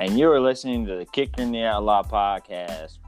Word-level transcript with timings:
and 0.00 0.18
you 0.18 0.30
are 0.30 0.40
listening 0.40 0.86
to 0.86 0.96
the 0.96 1.04
Kicker 1.04 1.42
and 1.42 1.54
the 1.54 1.62
Outlaw 1.62 2.02
podcast. 2.02 2.98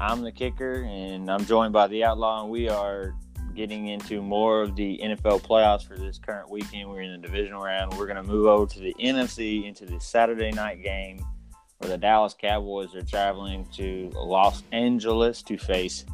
I'm 0.00 0.22
the 0.22 0.32
kicker, 0.32 0.82
and 0.82 1.30
I'm 1.30 1.44
joined 1.44 1.72
by 1.72 1.86
the 1.86 2.02
Outlaw, 2.02 2.42
and 2.42 2.50
we 2.50 2.68
are 2.68 3.14
getting 3.54 3.86
into 3.86 4.20
more 4.20 4.60
of 4.60 4.74
the 4.74 4.98
NFL 5.00 5.42
playoffs 5.42 5.86
for 5.86 5.96
this 5.96 6.18
current 6.18 6.50
weekend. 6.50 6.90
We're 6.90 7.02
in 7.02 7.12
the 7.12 7.28
divisional 7.28 7.62
round. 7.62 7.94
We're 7.94 8.06
going 8.06 8.16
to 8.16 8.24
move 8.24 8.46
over 8.46 8.66
to 8.72 8.80
the 8.80 8.92
NFC 8.98 9.64
into 9.68 9.86
the 9.86 10.00
Saturday 10.00 10.50
night 10.50 10.82
game 10.82 11.24
where 11.78 11.90
the 11.90 11.98
Dallas 11.98 12.34
Cowboys 12.36 12.92
are 12.96 13.02
traveling 13.02 13.64
to 13.76 14.10
Los 14.16 14.64
Angeles 14.72 15.42
to 15.44 15.58
face 15.58 16.06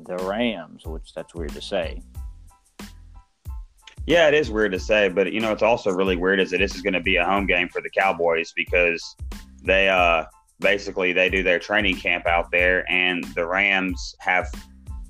the 0.00 0.18
Rams, 0.18 0.84
which 0.84 1.14
that's 1.14 1.34
weird 1.34 1.52
to 1.52 1.62
say. 1.62 2.02
Yeah, 4.06 4.28
it 4.28 4.34
is 4.34 4.50
weird 4.50 4.72
to 4.72 4.78
say, 4.78 5.08
but 5.08 5.32
you 5.32 5.40
know, 5.40 5.52
it's 5.52 5.62
also 5.62 5.90
really 5.90 6.16
weird 6.16 6.38
is 6.38 6.50
that 6.50 6.58
this 6.58 6.74
is 6.74 6.82
going 6.82 6.92
to 6.92 7.00
be 7.00 7.16
a 7.16 7.24
home 7.24 7.46
game 7.46 7.68
for 7.68 7.80
the 7.80 7.88
Cowboys 7.88 8.52
because 8.54 9.16
they 9.62 9.88
uh 9.88 10.24
basically 10.60 11.12
they 11.12 11.30
do 11.30 11.42
their 11.42 11.58
training 11.58 11.96
camp 11.96 12.26
out 12.26 12.50
there 12.50 12.90
and 12.90 13.24
the 13.34 13.46
Rams 13.46 14.14
have 14.18 14.52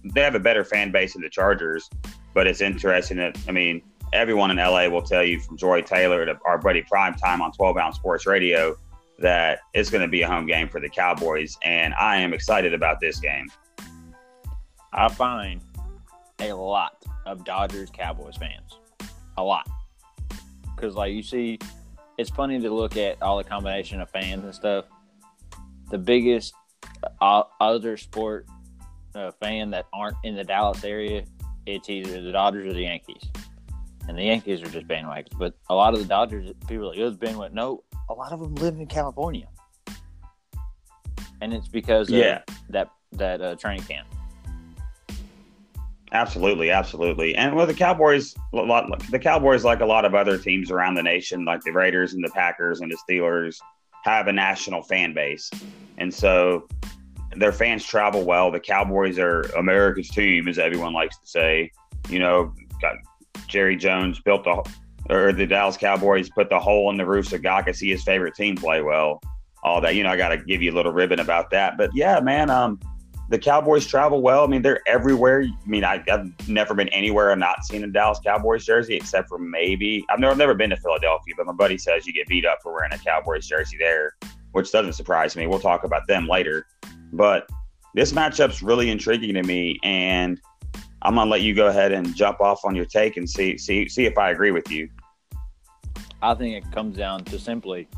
they 0.05 0.21
have 0.21 0.37
a 0.37 0.41
better 0.41 0.65
fan 0.65 0.93
base 0.93 1.15
than 1.15 1.23
the 1.23 1.29
Chargers, 1.29 1.91
but 2.35 2.47
it's 2.47 2.61
interesting 2.61 3.17
that 3.17 3.37
I 3.49 3.53
mean, 3.53 3.83
everyone 4.13 4.53
in 4.53 4.59
LA 4.59 4.87
will 4.89 5.03
tell 5.03 5.25
you 5.25 5.41
from 5.41 5.57
Joy 5.57 5.83
Taylor 5.83 6.25
to 6.25 6.39
our 6.45 6.59
buddy 6.59 6.83
Prime 6.83 7.15
Time 7.15 7.43
on 7.43 7.51
12 7.51 7.77
ounce 7.77 7.97
sports 7.97 8.27
radio 8.27 8.77
that 9.19 9.61
it's 9.75 9.91
going 9.91 10.03
to 10.03 10.09
be 10.09 10.23
a 10.23 10.29
home 10.29 10.47
game 10.47 10.69
for 10.69 10.81
the 10.81 10.89
Cowboys 10.89 11.57
and 11.65 11.95
I 11.95 12.19
am 12.19 12.33
excited 12.33 12.73
about 12.73 13.01
this 13.01 13.19
game. 13.19 13.49
I 14.93 15.09
find 15.09 15.61
a 16.39 16.53
lot 16.53 17.05
of 17.27 17.45
Dodgers 17.45 17.91
Cowboys 17.91 18.37
fans 18.37 18.79
a 19.37 19.43
lot. 19.43 19.69
Because 20.75 20.95
like 20.95 21.13
you 21.13 21.23
see 21.23 21.59
it's 22.19 22.31
funny 22.31 22.61
to 22.61 22.71
look 22.71 22.97
at 22.97 23.21
all 23.23 23.39
the 23.39 23.45
combination 23.45 24.01
of 24.01 24.11
fans 24.11 24.45
and 24.45 24.55
stuff. 24.55 24.87
The 25.91 25.99
biggest 25.99 26.55
uh, 27.21 27.43
other 27.61 27.97
sport 27.97 28.47
uh, 29.15 29.31
fan 29.41 29.71
that 29.71 29.87
aren't 29.93 30.17
in 30.25 30.35
the 30.35 30.45
dallas 30.45 30.83
area 30.85 31.25
it's 31.67 31.89
either 31.89 32.21
the 32.21 32.33
dodgers 32.33 32.67
or 32.67 32.73
the 32.73 32.83
yankees. 32.83 33.23
And 34.07 34.19
the 34.19 34.25
yankees 34.25 34.61
are 34.63 34.69
just 34.69 34.87
bandwagons 34.87 35.39
but 35.39 35.55
a 35.71 35.75
lot 35.75 35.95
of 35.95 36.01
the 36.01 36.07
dodgers 36.07 36.53
people 36.67 36.87
are 36.87 36.89
like 36.89 36.99
it's 36.99 37.17
bandwagon 37.17 37.55
no 37.55 37.83
a 38.11 38.15
lot 38.15 38.33
of 38.33 38.41
them 38.41 38.55
live 38.57 38.75
in 38.77 38.87
california. 38.87 39.49
And 41.41 41.53
it's 41.53 41.69
because 41.69 42.11
yeah. 42.11 42.43
that 42.71 42.91
that 43.13 43.41
uh, 43.41 43.55
training 43.57 43.85
camp 43.85 44.09
Absolutely, 46.15 46.71
absolutely. 46.71 47.35
And 47.35 47.57
well, 47.57 47.67
the 47.67 47.75
Cowboys, 47.75 48.37
lot, 48.53 48.87
the 49.11 49.19
Cowboys, 49.19 49.65
like 49.65 49.81
a 49.81 49.87
lot 49.87 50.05
of 50.05 50.15
other 50.15 50.39
teams 50.39 50.71
around 50.71 50.95
the 50.95 51.03
nation, 51.03 51.45
like 51.45 51.61
the 51.63 51.73
Raiders 51.73 52.15
and 52.15 52.25
the 52.25 52.31
Packers 52.31 52.81
and 52.81 52.91
the 52.91 52.97
Steelers, 52.97 53.59
have 54.05 54.29
a 54.29 54.33
national 54.33 54.83
fan 54.83 55.13
base, 55.13 55.51
and 55.99 56.15
so 56.15 56.69
their 57.37 57.53
fans 57.53 57.85
travel 57.85 58.25
well. 58.25 58.53
The 58.53 58.61
Cowboys 58.61 59.19
are 59.19 59.41
America's 59.57 60.09
team, 60.09 60.47
as 60.47 60.57
everyone 60.57 60.93
likes 60.93 61.19
to 61.19 61.27
say. 61.27 61.73
You 62.09 62.21
know, 62.21 62.55
got 62.81 62.95
Jerry 63.49 63.77
Jones 63.77 64.21
built 64.21 64.45
the, 64.45 64.63
or 65.11 65.33
the 65.33 65.47
Dallas 65.47 65.77
Cowboys 65.77 66.31
put 66.31 66.49
the 66.49 66.61
hole 66.61 66.91
in 66.91 66.97
the 66.97 67.07
roof 67.07 67.27
so 67.29 67.39
God 67.39 67.65
could 67.65 67.75
see 67.75 67.91
his 67.91 68.05
favorite 68.05 68.37
team 68.37 68.55
play 68.55 68.83
well. 68.83 69.21
All 69.65 69.81
that, 69.81 69.97
you 69.97 70.05
know, 70.05 70.11
I 70.11 70.17
got 70.17 70.29
to 70.29 70.37
give 70.37 70.63
you 70.63 70.71
a 70.71 70.77
little 70.77 70.93
ribbon 70.93 71.19
about 71.19 71.51
that. 71.51 71.77
But 71.77 71.91
yeah, 71.95 72.21
man, 72.21 72.51
um, 72.51 72.79
the 73.31 73.39
Cowboys 73.39 73.87
travel 73.87 74.21
well. 74.21 74.45
I 74.45 74.47
mean, 74.47 74.63
they're 74.63 74.81
everywhere. 74.87 75.43
I 75.43 75.69
mean, 75.69 75.85
I, 75.85 76.03
have 76.09 76.31
never 76.49 76.75
been 76.75 76.89
anywhere 76.89 77.31
and 77.31 77.41
not 77.41 77.65
seen 77.65 77.83
a 77.83 77.87
Dallas 77.87 78.21
Cowboys 78.25 78.65
jersey 78.65 78.97
except 78.97 79.29
for 79.29 79.39
maybe 79.39 80.05
I've 80.11 80.21
never, 80.21 80.33
I've 80.33 80.39
never 80.39 80.55
been 80.55 80.71
to 80.71 80.77
Philadelphia, 80.77 81.35
but 81.37 81.47
my 81.47 81.53
buddy 81.53 81.79
says 81.79 82.07
you 82.07 82.13
get 82.13 82.29
beat 82.29 82.45
up 82.45 82.59
for 82.63 82.73
wearing 82.73 82.93
a 82.93 82.99
Cowboys 82.99 83.47
jersey 83.47 83.77
there, 83.79 84.15
which 84.53 84.71
doesn't 84.71 84.93
surprise 84.93 85.37
me. 85.37 85.47
We'll 85.47 85.59
talk 85.59 85.85
about 85.85 86.07
them 86.07 86.29
later. 86.29 86.67
But 87.13 87.49
this 87.95 88.13
matchup's 88.13 88.63
really 88.63 88.91
intriguing 88.91 89.35
to 89.35 89.43
me, 89.43 89.79
and 89.83 90.41
I'm 91.03 91.15
gonna 91.15 91.31
let 91.31 91.43
you 91.43 91.55
go 91.55 91.69
ahead 91.69 91.93
and 91.93 92.15
jump 92.15 92.41
off 92.41 92.65
on 92.65 92.75
your 92.75 92.85
take 92.85 93.17
and 93.17 93.29
see 93.29 93.57
see 93.57 93.89
see 93.89 94.05
if 94.05 94.19
I 94.19 94.31
agree 94.31 94.51
with 94.51 94.71
you. 94.71 94.89
I 96.21 96.35
think 96.35 96.63
it 96.63 96.73
comes 96.73 96.97
down 96.97 97.25
to 97.25 97.39
simply 97.39 97.89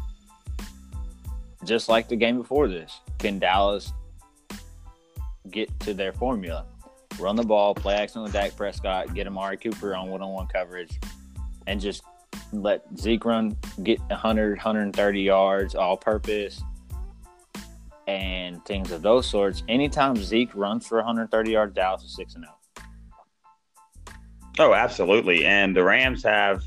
just 1.65 1.89
like 1.89 2.09
the 2.09 2.17
game 2.17 2.39
before 2.39 2.69
this. 2.69 3.01
Can 3.19 3.39
Dallas 3.39 3.93
get 5.51 5.79
to 5.81 5.95
their 5.95 6.13
formula. 6.13 6.67
Run 7.19 7.37
the 7.37 7.43
ball, 7.43 7.75
play 7.75 7.95
action 7.95 8.23
with 8.23 8.33
Dak 8.33 8.57
Prescott, 8.57 9.15
get 9.15 9.27
Amari 9.27 9.57
Cooper 9.57 9.95
on 9.95 10.09
one 10.09 10.23
on 10.23 10.33
one 10.33 10.47
coverage, 10.47 10.99
and 11.67 11.81
just 11.81 12.03
let 12.53 12.85
Zeke 12.99 13.25
run, 13.25 13.57
get 13.83 14.01
100, 14.01 14.59
130 14.59 15.21
yards 15.21 15.75
all 15.75 15.97
purpose, 15.97 16.63
and 18.07 18.65
things 18.65 18.91
of 18.93 19.03
those 19.03 19.27
sorts. 19.27 19.63
Anytime 19.69 20.17
Zeke 20.17 20.55
runs 20.55 20.87
for 20.87 20.97
130 20.99 21.51
yards, 21.51 21.75
Dallas 21.75 22.03
is 22.03 22.15
6 22.15 22.35
and 22.35 22.45
0. 22.45 22.55
Oh, 24.59 24.75
absolutely. 24.75 25.45
And 25.45 25.77
the 25.77 25.83
Rams 25.83 26.23
have, 26.23 26.65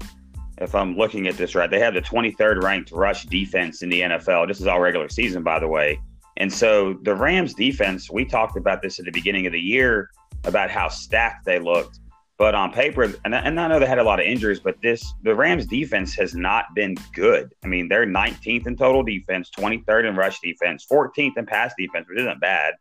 if 0.59 0.75
I'm 0.75 0.95
looking 0.95 1.27
at 1.27 1.37
this 1.37 1.55
right, 1.55 1.69
they 1.69 1.79
have 1.79 1.93
the 1.93 2.01
23rd 2.01 2.61
ranked 2.61 2.91
rush 2.91 3.25
defense 3.25 3.81
in 3.81 3.89
the 3.89 4.01
NFL. 4.01 4.47
This 4.47 4.59
is 4.59 4.67
all 4.67 4.79
regular 4.79 5.09
season, 5.09 5.43
by 5.43 5.59
the 5.59 5.67
way. 5.67 5.99
And 6.39 6.51
so 6.51 6.97
the 7.03 7.13
Rams 7.13 7.53
defense, 7.53 8.09
we 8.09 8.25
talked 8.25 8.57
about 8.57 8.81
this 8.81 8.97
at 8.97 9.05
the 9.05 9.11
beginning 9.11 9.45
of 9.45 9.51
the 9.51 9.59
year 9.59 10.09
about 10.45 10.71
how 10.71 10.87
stacked 10.87 11.45
they 11.45 11.59
looked. 11.59 11.99
But 12.37 12.55
on 12.55 12.71
paper, 12.71 13.13
and 13.25 13.35
I, 13.35 13.39
and 13.39 13.59
I 13.59 13.67
know 13.67 13.81
they 13.81 13.85
had 13.85 13.99
a 13.99 14.03
lot 14.03 14.21
of 14.21 14.25
injuries, 14.25 14.61
but 14.61 14.81
this 14.81 15.03
the 15.23 15.35
Rams 15.35 15.65
defense 15.65 16.15
has 16.15 16.33
not 16.33 16.73
been 16.73 16.95
good. 17.13 17.53
I 17.65 17.67
mean, 17.67 17.89
they're 17.89 18.05
19th 18.05 18.65
in 18.65 18.77
total 18.77 19.03
defense, 19.03 19.51
23rd 19.57 20.07
in 20.07 20.15
rush 20.15 20.39
defense, 20.39 20.87
14th 20.89 21.37
in 21.37 21.45
pass 21.45 21.73
defense, 21.77 22.07
which 22.07 22.19
isn't 22.19 22.39
bad, 22.39 22.75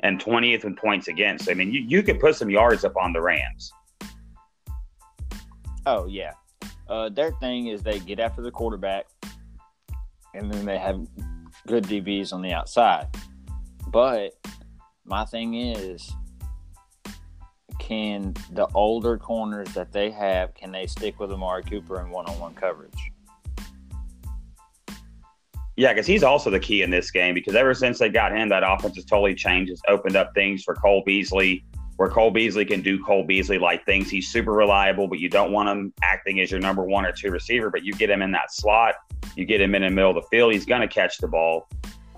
and 0.00 0.22
20th 0.22 0.64
in 0.64 0.76
points 0.76 1.08
against. 1.08 1.50
I 1.50 1.54
mean, 1.54 1.72
you, 1.72 1.80
you 1.80 2.02
could 2.02 2.20
put 2.20 2.36
some 2.36 2.50
yards 2.50 2.84
up 2.84 2.94
on 2.98 3.14
the 3.14 3.22
Rams. 3.22 3.72
Oh 5.86 6.06
yeah, 6.06 6.32
uh, 6.90 7.08
their 7.08 7.32
thing 7.40 7.68
is 7.68 7.82
they 7.82 8.00
get 8.00 8.20
after 8.20 8.42
the 8.42 8.50
quarterback, 8.50 9.06
and 10.34 10.52
then 10.52 10.66
they 10.66 10.76
have 10.76 11.00
good 11.66 11.84
DBs 11.84 12.32
on 12.32 12.42
the 12.42 12.52
outside. 12.52 13.08
But 13.88 14.32
my 15.04 15.24
thing 15.24 15.54
is, 15.54 16.10
can 17.78 18.34
the 18.52 18.68
older 18.74 19.18
corners 19.18 19.72
that 19.74 19.92
they 19.92 20.10
have 20.10 20.54
can 20.54 20.70
they 20.70 20.86
stick 20.86 21.18
with 21.18 21.32
Amari 21.32 21.62
Cooper 21.64 22.00
in 22.00 22.10
one-on-one 22.10 22.54
coverage? 22.54 22.94
Yeah, 25.76 25.92
because 25.92 26.06
he's 26.06 26.22
also 26.22 26.50
the 26.50 26.60
key 26.60 26.82
in 26.82 26.90
this 26.90 27.10
game. 27.10 27.34
Because 27.34 27.54
ever 27.54 27.72
since 27.72 27.98
they 27.98 28.10
got 28.10 28.36
him, 28.36 28.50
that 28.50 28.62
offense 28.62 28.96
has 28.96 29.06
totally 29.06 29.34
changed. 29.34 29.72
It's 29.72 29.80
opened 29.88 30.14
up 30.14 30.34
things 30.34 30.62
for 30.62 30.74
Cole 30.74 31.02
Beasley, 31.06 31.64
where 32.00 32.08
Cole 32.08 32.30
Beasley 32.30 32.64
can 32.64 32.80
do 32.80 32.98
Cole 33.04 33.24
Beasley 33.24 33.58
like 33.58 33.84
things. 33.84 34.08
He's 34.08 34.26
super 34.28 34.52
reliable, 34.52 35.06
but 35.06 35.18
you 35.18 35.28
don't 35.28 35.52
want 35.52 35.68
him 35.68 35.92
acting 36.02 36.40
as 36.40 36.50
your 36.50 36.58
number 36.58 36.82
one 36.82 37.04
or 37.04 37.12
two 37.12 37.30
receiver. 37.30 37.68
But 37.68 37.84
you 37.84 37.92
get 37.92 38.08
him 38.08 38.22
in 38.22 38.30
that 38.30 38.54
slot, 38.54 38.94
you 39.36 39.44
get 39.44 39.60
him 39.60 39.74
in 39.74 39.82
the 39.82 39.90
middle 39.90 40.08
of 40.08 40.14
the 40.14 40.26
field, 40.30 40.54
he's 40.54 40.64
going 40.64 40.80
to 40.80 40.88
catch 40.88 41.18
the 41.18 41.28
ball. 41.28 41.68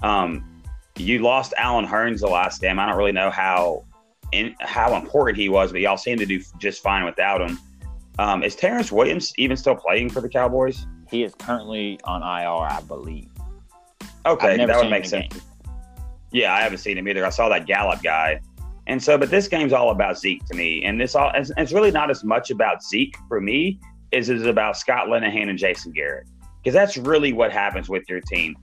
Um, 0.04 0.62
you 0.96 1.18
lost 1.18 1.52
Allen 1.58 1.84
Hurns 1.84 2.20
the 2.20 2.28
last 2.28 2.60
game. 2.60 2.78
I 2.78 2.86
don't 2.86 2.96
really 2.96 3.10
know 3.10 3.28
how 3.28 3.84
in, 4.30 4.54
how 4.60 4.94
important 4.94 5.36
he 5.36 5.48
was, 5.48 5.72
but 5.72 5.80
y'all 5.80 5.96
seem 5.96 6.16
to 6.18 6.26
do 6.26 6.40
just 6.58 6.80
fine 6.80 7.04
without 7.04 7.40
him. 7.40 7.58
Um, 8.20 8.44
is 8.44 8.54
Terrance 8.54 8.92
Williams 8.92 9.32
even 9.36 9.56
still 9.56 9.74
playing 9.74 10.10
for 10.10 10.20
the 10.20 10.28
Cowboys? 10.28 10.86
He 11.10 11.24
is 11.24 11.34
currently 11.34 11.98
on 12.04 12.22
IR, 12.22 12.68
I 12.70 12.82
believe. 12.86 13.30
Okay, 14.26 14.64
that 14.64 14.76
would 14.76 14.90
make 14.90 15.06
sense. 15.06 15.34
Game. 15.34 15.42
Yeah, 16.30 16.54
I 16.54 16.60
haven't 16.60 16.78
seen 16.78 16.96
him 16.96 17.08
either. 17.08 17.26
I 17.26 17.30
saw 17.30 17.48
that 17.48 17.66
Gallup 17.66 18.00
guy. 18.00 18.40
And 18.86 19.02
so, 19.02 19.16
but 19.16 19.30
this 19.30 19.48
game's 19.48 19.72
all 19.72 19.90
about 19.90 20.18
Zeke 20.18 20.44
to 20.46 20.54
me. 20.54 20.84
And 20.84 21.00
this 21.00 21.14
all, 21.14 21.30
it's, 21.34 21.52
it's 21.56 21.72
really 21.72 21.90
not 21.90 22.10
as 22.10 22.24
much 22.24 22.50
about 22.50 22.82
Zeke 22.82 23.16
for 23.28 23.40
me 23.40 23.78
as 24.12 24.28
it 24.28 24.36
is 24.36 24.46
about 24.46 24.76
Scott 24.76 25.06
Linehan 25.06 25.48
and 25.48 25.58
Jason 25.58 25.92
Garrett 25.92 26.26
because 26.62 26.74
that's 26.74 26.96
really 26.96 27.32
what 27.32 27.52
happens 27.52 27.88
with 27.88 28.04
your 28.08 28.20
team. 28.20 28.56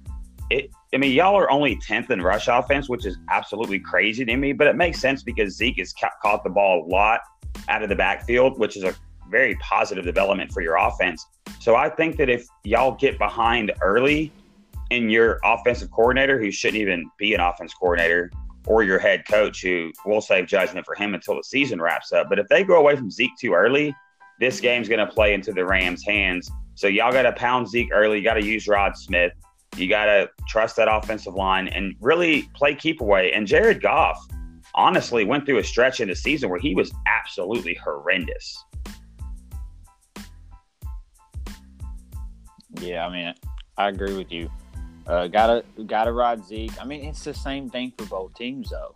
It, 0.50 0.72
I 0.94 0.98
mean, 0.98 1.12
y'all 1.12 1.38
are 1.38 1.50
only 1.52 1.76
10th 1.78 2.10
in 2.10 2.22
rush 2.22 2.48
offense, 2.48 2.90
which 2.90 3.06
is 3.06 3.18
absolutely 3.30 3.80
crazy 3.80 4.26
to 4.26 4.36
me, 4.36 4.54
but 4.54 4.68
it 4.68 4.76
makes 4.76 5.00
sense 5.00 5.22
because 5.22 5.56
Zeke 5.56 5.78
has 5.78 5.94
ca- 5.94 6.10
caught 6.22 6.44
the 6.44 6.50
ball 6.50 6.86
a 6.86 6.88
lot 6.88 7.22
out 7.68 7.84
of 7.84 7.90
the 7.90 7.96
backfield, 7.96 8.58
which 8.58 8.76
is 8.76 8.84
a 8.84 8.96
very 9.30 9.56
positive 9.56 10.06
development 10.06 10.52
for 10.52 10.62
your 10.62 10.76
offense. 10.76 11.26
So 11.60 11.76
I 11.76 11.90
think 11.90 12.18
that 12.18 12.30
if 12.30 12.48
y'all 12.64 12.94
get 12.94 13.20
behind 13.20 13.72
early 13.82 14.32
in 14.90 15.10
your 15.10 15.40
offensive 15.44 15.92
coordinator, 15.92 16.40
who 16.40 16.52
shouldn't 16.52 16.82
even 16.82 17.10
be 17.18 17.36
an 17.36 17.42
offense 17.42 17.74
coordinator, 17.74 18.32
or 18.70 18.84
your 18.84 19.00
head 19.00 19.28
coach, 19.28 19.64
who 19.64 19.92
will 20.06 20.22
save 20.22 20.46
judgment 20.46 20.86
for 20.86 20.94
him 20.96 21.16
until 21.16 21.36
the 21.36 21.44
season 21.44 21.82
wraps 21.82 22.14
up. 22.14 22.28
But 22.30 22.38
if 22.38 22.48
they 22.48 22.64
go 22.64 22.76
away 22.76 22.96
from 22.96 23.10
Zeke 23.10 23.36
too 23.38 23.54
early, 23.54 23.94
this 24.40 24.58
mm-hmm. 24.58 24.64
game's 24.64 24.88
going 24.88 25.06
to 25.06 25.12
play 25.12 25.34
into 25.34 25.52
the 25.52 25.66
Rams' 25.66 26.06
hands. 26.06 26.50
So 26.76 26.88
y'all 26.88 27.12
got 27.12 27.24
to 27.24 27.34
pound 27.34 27.68
Zeke 27.68 27.90
early. 27.92 28.20
You 28.20 28.24
got 28.24 28.36
to 28.36 28.46
use 28.46 28.68
Rod 28.68 28.96
Smith. 28.96 29.34
You 29.76 29.90
got 29.90 30.06
to 30.06 30.30
trust 30.48 30.76
that 30.78 30.88
offensive 30.88 31.34
line 31.34 31.68
and 31.68 31.96
really 32.00 32.44
play 32.54 32.76
keep 32.76 33.02
away. 33.02 33.34
And 33.34 33.48
Jared 33.48 33.82
Goff 33.82 34.24
honestly 34.76 35.26
went 35.26 35.46
through 35.48 35.58
a 35.58 35.64
stretch 35.64 36.00
in 36.00 36.08
the 36.08 36.16
season 36.16 36.50
where 36.50 36.60
he 36.60 36.76
was 36.76 36.94
absolutely 37.08 37.74
horrendous. 37.84 38.64
Yeah, 42.80 43.08
I 43.08 43.12
mean, 43.12 43.34
I 43.78 43.90
agree 43.90 44.16
with 44.16 44.32
you. 44.32 44.50
Uh, 45.10 45.28
gotta 45.28 45.66
gotta 45.88 46.14
ride 46.14 46.46
Zeke. 46.46 46.80
I 46.80 46.86
mean, 46.86 47.04
it's 47.04 47.24
the 47.24 47.34
same 47.34 47.68
thing 47.68 47.92
for 47.98 48.06
both 48.06 48.36
teams, 48.36 48.70
though. 48.70 48.96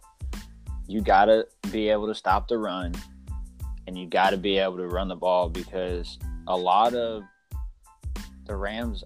You 0.87 1.01
gotta 1.01 1.47
be 1.71 1.89
able 1.89 2.05
to 2.05 2.13
stop 2.13 2.47
the 2.47 2.59
run, 2.59 2.93
and 3.87 3.97
you 3.97 4.05
gotta 4.05 4.37
be 4.37 4.59
able 4.59 4.77
to 4.77 4.87
run 4.87 5.07
the 5.07 5.15
ball 5.15 5.49
because 5.49 6.19
a 6.47 6.55
lot 6.55 6.93
of 6.93 7.23
the 8.45 8.55
Rams' 8.55 9.03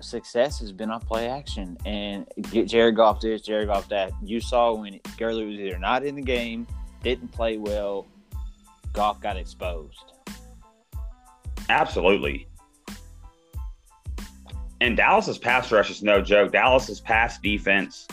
success 0.00 0.58
has 0.58 0.72
been 0.72 0.90
on 0.90 1.00
play 1.00 1.28
action 1.28 1.76
and 1.86 2.26
get 2.50 2.66
Jared 2.66 2.96
Goff 2.96 3.20
this, 3.20 3.42
Jared 3.42 3.68
Goff 3.68 3.88
that. 3.90 4.10
You 4.20 4.40
saw 4.40 4.72
when 4.72 4.98
Gurley 5.18 5.46
was 5.46 5.54
either 5.54 5.78
not 5.78 6.04
in 6.04 6.16
the 6.16 6.22
game, 6.22 6.66
didn't 7.04 7.28
play 7.28 7.58
well, 7.58 8.08
Goff 8.92 9.20
got 9.20 9.36
exposed. 9.36 10.14
Absolutely. 11.68 12.48
And 14.80 14.96
Dallas's 14.96 15.38
pass 15.38 15.70
rush 15.70 15.90
is 15.90 16.02
no 16.02 16.22
joke. 16.22 16.52
Dallas's 16.52 17.00
pass 17.00 17.38
defense, 17.38 18.08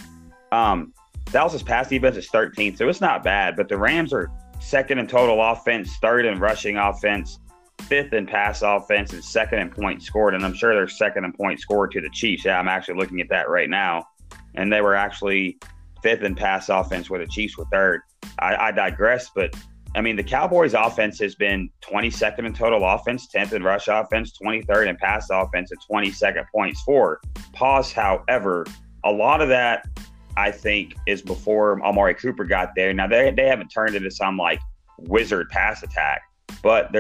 um, 0.52 0.94
Dallas's 1.32 1.64
pass 1.64 1.90
defense 1.90 2.16
is 2.18 2.30
13th, 2.30 2.78
so 2.78 2.88
it's 2.88 3.02
not 3.02 3.24
bad. 3.24 3.56
But 3.56 3.68
the 3.68 3.78
Rams 3.78 4.14
are 4.14 4.32
second 4.60 5.00
in 5.00 5.08
total 5.08 5.42
offense, 5.42 5.98
third 5.98 6.26
in 6.26 6.40
rushing 6.40 6.78
offense, 6.78 7.40
fifth 7.82 8.14
in 8.14 8.26
pass 8.26 8.62
offense, 8.62 9.14
and 9.14 9.24
second 9.24 9.60
in 9.60 9.70
points 9.70 10.06
scored. 10.06 10.36
And 10.36 10.46
I'm 10.46 10.54
sure 10.54 10.74
they're 10.74 10.88
second 10.88 11.26
in 11.26 11.34
points 11.34 11.64
scored 11.64 11.92
to 11.92 12.02
the 12.02 12.10
Chiefs. 12.10 12.46
Yeah, 12.46 12.60
I'm 12.60 12.68
actually 12.68 12.96
looking 12.96 13.22
at 13.22 13.30
that 13.30 13.50
right 13.50 13.70
now. 13.70 14.08
And 14.56 14.72
they 14.72 14.82
were 14.82 14.96
actually 14.96 15.58
fifth 16.02 16.24
in 16.24 16.36
pass 16.36 16.70
offense, 16.70 17.10
where 17.10 17.20
the 17.20 17.28
Chiefs 17.28 17.58
were 17.58 17.66
third. 17.72 18.02
I, 18.40 18.56
I 18.56 18.72
digress, 18.72 19.30
but 19.34 19.54
I 19.98 20.02
mean, 20.02 20.16
the 20.16 20.24
Cowboys' 20.24 20.76
offense 20.76 21.20
has 21.20 21.34
been 21.34 21.72
22nd 21.82 22.46
in 22.46 22.54
total 22.54 22.86
offense, 22.86 23.28
10th 23.34 23.54
in 23.54 23.64
rush 23.64 23.88
offense, 23.88 24.38
23rd 24.40 24.90
in 24.90 24.96
pass 24.98 25.28
offense, 25.32 25.72
and 25.72 25.80
22nd 25.92 26.46
points 26.54 26.82
for. 26.84 27.20
Pause, 27.54 27.94
however, 27.94 28.66
a 29.04 29.12
lot 29.12 29.42
of 29.42 29.50
that, 29.50 29.88
I 30.38 30.52
think, 30.52 30.94
is 31.08 31.24
before 31.24 31.84
Amari 31.84 32.14
Cooper 32.14 32.46
got 32.46 32.74
there. 32.76 32.94
Now, 32.94 33.08
they, 33.08 33.32
they 33.32 33.48
haven't 33.48 33.70
turned 33.70 33.96
into 33.96 34.12
some 34.12 34.38
like 34.38 34.60
wizard 35.00 35.50
pass 35.50 35.82
attack, 35.82 36.22
but 36.62 36.94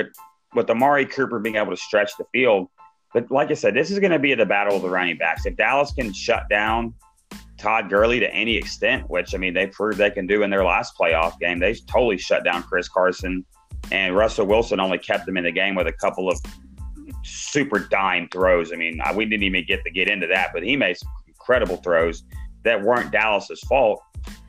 with 0.55 0.67
Amari 0.71 1.05
Cooper 1.05 1.37
being 1.37 1.57
able 1.57 1.71
to 1.71 1.77
stretch 1.77 2.17
the 2.17 2.25
field. 2.33 2.67
But 3.13 3.29
like 3.29 3.51
I 3.51 3.53
said, 3.53 3.75
this 3.75 3.91
is 3.91 3.99
going 3.99 4.11
to 4.11 4.19
be 4.19 4.33
the 4.33 4.45
battle 4.45 4.75
of 4.75 4.81
the 4.81 4.89
running 4.89 5.17
backs. 5.17 5.45
If 5.45 5.55
Dallas 5.55 5.91
can 5.91 6.13
shut 6.13 6.49
down 6.49 6.95
Todd 7.57 7.89
Gurley 7.89 8.19
to 8.19 8.33
any 8.33 8.55
extent, 8.55 9.09
which 9.09 9.33
I 9.33 9.37
mean 9.37 9.53
they 9.53 9.67
proved 9.67 9.97
they 9.97 10.11
can 10.11 10.27
do 10.27 10.43
in 10.43 10.49
their 10.49 10.63
last 10.63 10.97
playoff 10.97 11.39
game. 11.39 11.59
They 11.59 11.73
totally 11.73 12.17
shut 12.17 12.43
down 12.43 12.63
Chris 12.63 12.87
Carson, 12.87 13.45
and 13.91 14.15
Russell 14.15 14.45
Wilson 14.45 14.79
only 14.79 14.97
kept 14.97 15.25
them 15.25 15.37
in 15.37 15.43
the 15.43 15.51
game 15.51 15.75
with 15.75 15.87
a 15.87 15.93
couple 15.93 16.29
of 16.29 16.39
super 17.23 17.79
dime 17.79 18.29
throws. 18.29 18.71
I 18.71 18.75
mean, 18.75 19.01
we 19.15 19.25
didn't 19.25 19.43
even 19.43 19.65
get 19.65 19.83
to 19.83 19.91
get 19.91 20.07
into 20.09 20.27
that, 20.27 20.51
but 20.53 20.63
he 20.63 20.75
made 20.75 20.97
some 20.97 21.09
incredible 21.27 21.77
throws 21.77 22.23
that 22.63 22.81
weren't 22.81 23.11
Dallas's 23.11 23.61
fault. 23.61 24.01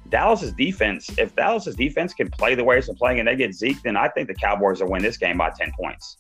Dallas's 0.09 0.53
defense, 0.53 1.11
if 1.19 1.35
Dallas's 1.37 1.77
defense 1.77 2.15
can 2.15 2.31
play 2.31 2.55
the 2.55 2.65
way 2.65 2.79
it's 2.79 2.87
been 2.87 2.97
playing 2.97 3.19
and 3.19 3.29
they 3.29 3.37
get 3.37 3.55
Zeke, 3.55 3.81
then 3.83 3.97
I 3.97 4.09
think 4.09 4.29
the 4.29 4.35
Cowboys 4.35 4.81
will 4.81 4.91
win 4.91 5.03
this 5.03 5.19
game 5.19 5.37
by 5.39 5.51
ten 5.51 5.71
points. 5.79 6.19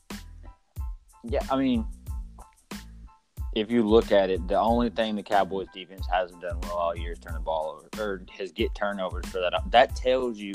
Yeah, 1.24 1.40
I 1.50 1.56
mean, 1.56 1.86
if 3.54 3.70
you 3.70 3.82
look 3.82 4.12
at 4.12 4.30
it, 4.30 4.46
the 4.48 4.58
only 4.58 4.90
thing 4.90 5.16
the 5.16 5.22
Cowboys 5.22 5.68
defense 5.74 6.06
hasn't 6.10 6.40
done 6.42 6.60
well 6.62 6.72
all 6.72 6.96
year 6.96 7.12
is 7.12 7.18
turn 7.18 7.34
the 7.34 7.40
ball 7.40 7.80
over 7.96 8.02
or 8.02 8.22
has 8.36 8.52
get 8.52 8.74
turnovers 8.74 9.26
for 9.26 9.40
that. 9.40 9.52
That 9.70 9.96
tells 9.96 10.38
you 10.38 10.54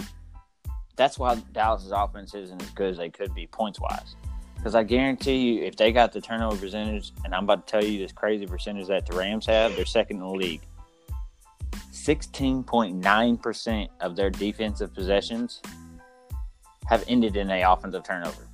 that's 0.95 1.17
why 1.17 1.35
Dallas's 1.53 1.91
offense 1.91 2.33
isn't 2.35 2.61
as 2.61 2.69
good 2.71 2.91
as 2.91 2.97
they 2.97 3.09
could 3.09 3.33
be 3.33 3.47
points 3.47 3.79
wise. 3.79 4.15
Because 4.55 4.75
I 4.75 4.83
guarantee 4.83 5.37
you, 5.37 5.63
if 5.63 5.75
they 5.75 5.91
got 5.91 6.13
the 6.13 6.21
turnover 6.21 6.55
percentage, 6.55 7.11
and 7.25 7.35
I'm 7.35 7.43
about 7.43 7.67
to 7.67 7.71
tell 7.71 7.83
you 7.83 7.99
this 7.99 8.13
crazy 8.13 8.45
percentage 8.45 8.87
that 8.87 9.05
the 9.05 9.17
Rams 9.17 9.45
have, 9.47 9.75
they're 9.75 9.85
second 9.85 10.17
in 10.17 10.23
the 10.23 10.29
league. 10.29 10.61
16.9% 11.91 13.89
of 13.99 14.15
their 14.15 14.29
defensive 14.29 14.93
possessions 14.93 15.61
have 16.87 17.03
ended 17.07 17.35
in 17.35 17.49
a 17.49 17.61
offensive 17.63 18.03
turnover. 18.03 18.47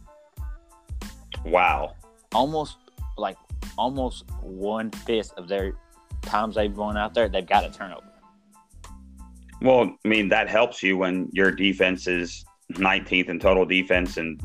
Wow. 1.45 1.95
Almost 2.33 2.77
like 3.19 3.37
almost 3.77 4.25
one 4.41 4.91
fifth 4.91 5.33
of 5.37 5.47
their 5.47 5.73
times 6.21 6.55
they've 6.55 6.75
gone 6.75 6.97
out 6.97 7.13
there, 7.13 7.29
they've 7.29 7.47
got 7.47 7.65
a 7.65 7.69
turnover. 7.69 8.05
Well, 9.61 9.95
I 10.03 10.07
mean 10.07 10.29
that 10.29 10.49
helps 10.49 10.81
you 10.81 10.97
when 10.97 11.29
your 11.33 11.51
defense 11.51 12.07
is 12.07 12.45
19th 12.73 13.29
in 13.29 13.39
total 13.39 13.65
defense, 13.65 14.17
and 14.17 14.41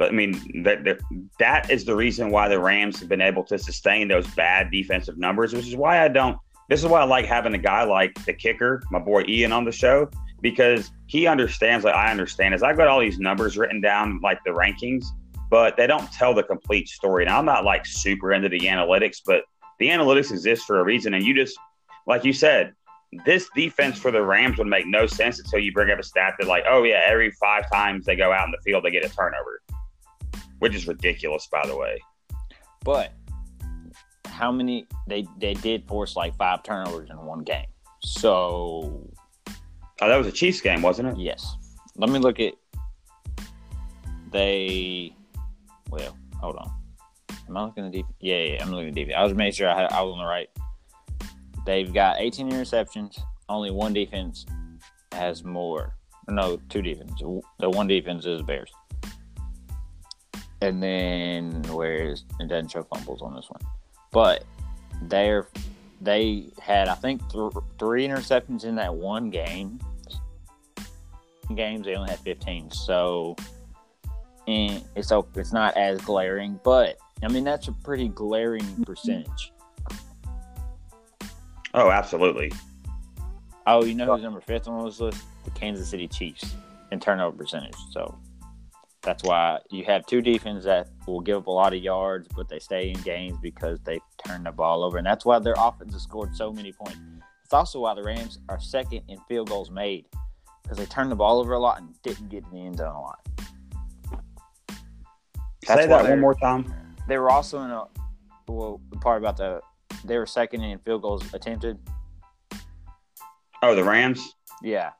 I 0.00 0.10
mean 0.10 0.62
that 0.64 0.84
that, 0.84 0.98
that 1.38 1.70
is 1.70 1.84
the 1.84 1.94
reason 1.94 2.30
why 2.30 2.48
the 2.48 2.58
Rams 2.58 2.98
have 3.00 3.08
been 3.08 3.20
able 3.20 3.44
to 3.44 3.58
sustain 3.58 4.08
those 4.08 4.26
bad 4.28 4.70
defensive 4.70 5.18
numbers, 5.18 5.52
which 5.52 5.66
is 5.66 5.76
why 5.76 6.04
I 6.04 6.08
don't. 6.08 6.38
This 6.68 6.80
is 6.80 6.86
why 6.86 7.00
I 7.00 7.04
like 7.04 7.26
having 7.26 7.54
a 7.54 7.58
guy 7.58 7.84
like 7.84 8.24
the 8.24 8.32
kicker, 8.32 8.82
my 8.90 8.98
boy 8.98 9.24
Ian, 9.28 9.52
on 9.52 9.64
the 9.64 9.72
show 9.72 10.08
because 10.42 10.92
he 11.06 11.26
understands 11.26 11.84
like 11.84 11.94
I 11.94 12.10
understand. 12.10 12.54
As 12.54 12.62
I've 12.62 12.76
got 12.76 12.88
all 12.88 13.00
these 13.00 13.18
numbers 13.18 13.56
written 13.56 13.80
down, 13.80 14.20
like 14.22 14.42
the 14.44 14.50
rankings, 14.50 15.04
but 15.50 15.76
they 15.76 15.86
don't 15.86 16.10
tell 16.12 16.34
the 16.34 16.42
complete 16.42 16.88
story. 16.88 17.24
Now, 17.24 17.38
I'm 17.38 17.44
not 17.44 17.64
like 17.64 17.86
super 17.86 18.32
into 18.32 18.48
the 18.48 18.60
analytics, 18.60 19.20
but 19.24 19.42
the 19.78 19.88
analytics 19.88 20.30
exist 20.30 20.64
for 20.66 20.80
a 20.80 20.84
reason. 20.84 21.14
And 21.14 21.24
you 21.24 21.34
just, 21.34 21.58
like 22.06 22.24
you 22.24 22.32
said, 22.32 22.72
this 23.24 23.48
defense 23.54 23.98
for 23.98 24.10
the 24.10 24.22
Rams 24.22 24.58
would 24.58 24.66
make 24.66 24.86
no 24.86 25.06
sense 25.06 25.38
until 25.38 25.60
you 25.60 25.72
bring 25.72 25.90
up 25.90 25.98
a 25.98 26.02
stat 26.02 26.34
that, 26.38 26.48
like, 26.48 26.64
oh, 26.68 26.82
yeah, 26.82 27.02
every 27.06 27.30
five 27.32 27.70
times 27.70 28.04
they 28.04 28.16
go 28.16 28.32
out 28.32 28.46
in 28.46 28.50
the 28.50 28.58
field, 28.64 28.84
they 28.84 28.90
get 28.90 29.04
a 29.04 29.08
turnover, 29.08 29.62
which 30.58 30.74
is 30.74 30.86
ridiculous, 30.88 31.46
by 31.50 31.66
the 31.66 31.76
way. 31.76 32.00
But 32.84 33.12
how 34.26 34.52
many 34.52 34.86
they 35.06 35.26
they 35.38 35.54
did 35.54 35.86
force 35.88 36.14
like 36.14 36.36
five 36.36 36.62
turnovers 36.62 37.08
in 37.08 37.16
one 37.16 37.42
game. 37.42 37.66
So 38.02 39.08
Oh, 40.02 40.08
that 40.08 40.16
was 40.16 40.26
a 40.26 40.32
Chiefs 40.32 40.60
game, 40.60 40.82
wasn't 40.82 41.08
it? 41.08 41.16
Yes. 41.16 41.56
Let 41.96 42.10
me 42.10 42.18
look 42.18 42.38
at 42.38 42.52
they 44.30 45.14
well, 45.90 46.16
hold 46.40 46.56
on. 46.56 46.70
Am 47.48 47.56
I 47.56 47.64
looking 47.64 47.86
at 47.86 47.92
deep? 47.92 48.06
Yeah, 48.20 48.42
yeah, 48.42 48.62
I'm 48.62 48.70
looking 48.70 48.88
at 48.88 48.94
deep. 48.94 49.10
I 49.16 49.22
was 49.22 49.34
making 49.34 49.52
sure 49.52 49.68
I, 49.68 49.82
had, 49.82 49.92
I 49.92 50.02
was 50.02 50.12
on 50.12 50.18
the 50.18 50.24
right. 50.24 50.48
They've 51.64 51.92
got 51.92 52.20
18 52.20 52.50
interceptions. 52.50 53.18
Only 53.48 53.70
one 53.70 53.92
defense 53.92 54.46
has 55.12 55.44
more. 55.44 55.94
No, 56.28 56.58
two 56.68 56.82
defenses. 56.82 57.42
The 57.58 57.70
one 57.70 57.86
defense 57.86 58.26
is 58.26 58.42
Bears. 58.42 58.70
And 60.60 60.82
then 60.82 61.62
where's 61.68 62.24
it 62.40 62.48
doesn't 62.48 62.70
show 62.70 62.82
fumbles 62.82 63.22
on 63.22 63.34
this 63.34 63.46
one, 63.48 63.60
but 64.10 64.44
they're 65.02 65.48
they 66.00 66.46
had 66.60 66.88
I 66.88 66.94
think 66.94 67.20
th- 67.30 67.52
three 67.78 68.06
interceptions 68.08 68.64
in 68.64 68.74
that 68.76 68.94
one 68.94 69.30
game. 69.30 69.78
Games 71.54 71.86
they 71.86 71.94
only 71.94 72.10
had 72.10 72.18
15. 72.20 72.70
So 72.70 73.36
and 74.46 74.82
it's 74.94 75.12
it's 75.34 75.52
not 75.52 75.76
as 75.76 76.00
glaring, 76.00 76.60
but 76.64 76.96
I 77.22 77.28
mean 77.28 77.44
that's 77.44 77.68
a 77.68 77.72
pretty 77.72 78.08
glaring 78.08 78.62
mm-hmm. 78.62 78.82
percentage. 78.84 79.52
Oh, 81.74 81.90
absolutely. 81.90 82.52
Oh, 83.66 83.84
you 83.84 83.94
know 83.94 84.14
who's 84.14 84.22
number 84.22 84.40
fifth 84.40 84.68
on 84.68 84.84
this 84.84 85.00
list? 85.00 85.22
The 85.44 85.50
Kansas 85.50 85.88
City 85.88 86.08
Chiefs 86.08 86.54
in 86.92 87.00
turnover 87.00 87.36
percentage. 87.36 87.74
So 87.90 88.16
that's 89.02 89.22
why 89.22 89.58
you 89.70 89.84
have 89.84 90.06
two 90.06 90.22
defenses 90.22 90.64
that 90.64 90.88
will 91.06 91.20
give 91.20 91.36
up 91.38 91.46
a 91.46 91.50
lot 91.50 91.72
of 91.72 91.82
yards, 91.82 92.28
but 92.34 92.48
they 92.48 92.58
stay 92.58 92.90
in 92.90 93.00
games 93.02 93.38
because 93.42 93.78
they 93.80 94.00
turn 94.24 94.44
the 94.44 94.52
ball 94.52 94.82
over, 94.84 94.98
and 94.98 95.06
that's 95.06 95.24
why 95.24 95.38
their 95.38 95.54
offense 95.56 95.92
has 95.92 96.02
scored 96.02 96.34
so 96.34 96.52
many 96.52 96.72
points. 96.72 96.98
It's 97.44 97.52
also 97.52 97.80
why 97.80 97.94
the 97.94 98.02
Rams 98.02 98.38
are 98.48 98.60
second 98.60 99.02
in 99.08 99.18
field 99.28 99.48
goals 99.48 99.70
made 99.70 100.06
because 100.62 100.78
they 100.78 100.86
turned 100.86 101.12
the 101.12 101.16
ball 101.16 101.38
over 101.38 101.52
a 101.52 101.60
lot 101.60 101.78
and 101.78 101.94
didn't 102.02 102.28
get 102.28 102.42
in 102.44 102.50
the 102.50 102.66
end 102.66 102.78
zone 102.78 102.94
a 102.94 103.00
lot. 103.00 103.20
That's 105.66 105.82
Say 105.82 105.86
that 105.88 106.08
one 106.08 106.20
more 106.20 106.34
time. 106.34 106.72
They 107.08 107.18
were 107.18 107.30
also 107.30 107.62
in 107.62 107.70
a 107.70 107.84
well 108.48 108.80
the 108.90 108.98
part 108.98 109.22
about 109.22 109.36
the 109.36 109.60
they 110.04 110.18
were 110.18 110.26
second 110.26 110.62
in 110.62 110.78
field 110.80 111.02
goals 111.02 111.22
attempted. 111.34 111.78
Oh, 113.62 113.74
the 113.74 113.84
Rams. 113.84 114.34
Yeah. 114.62 114.90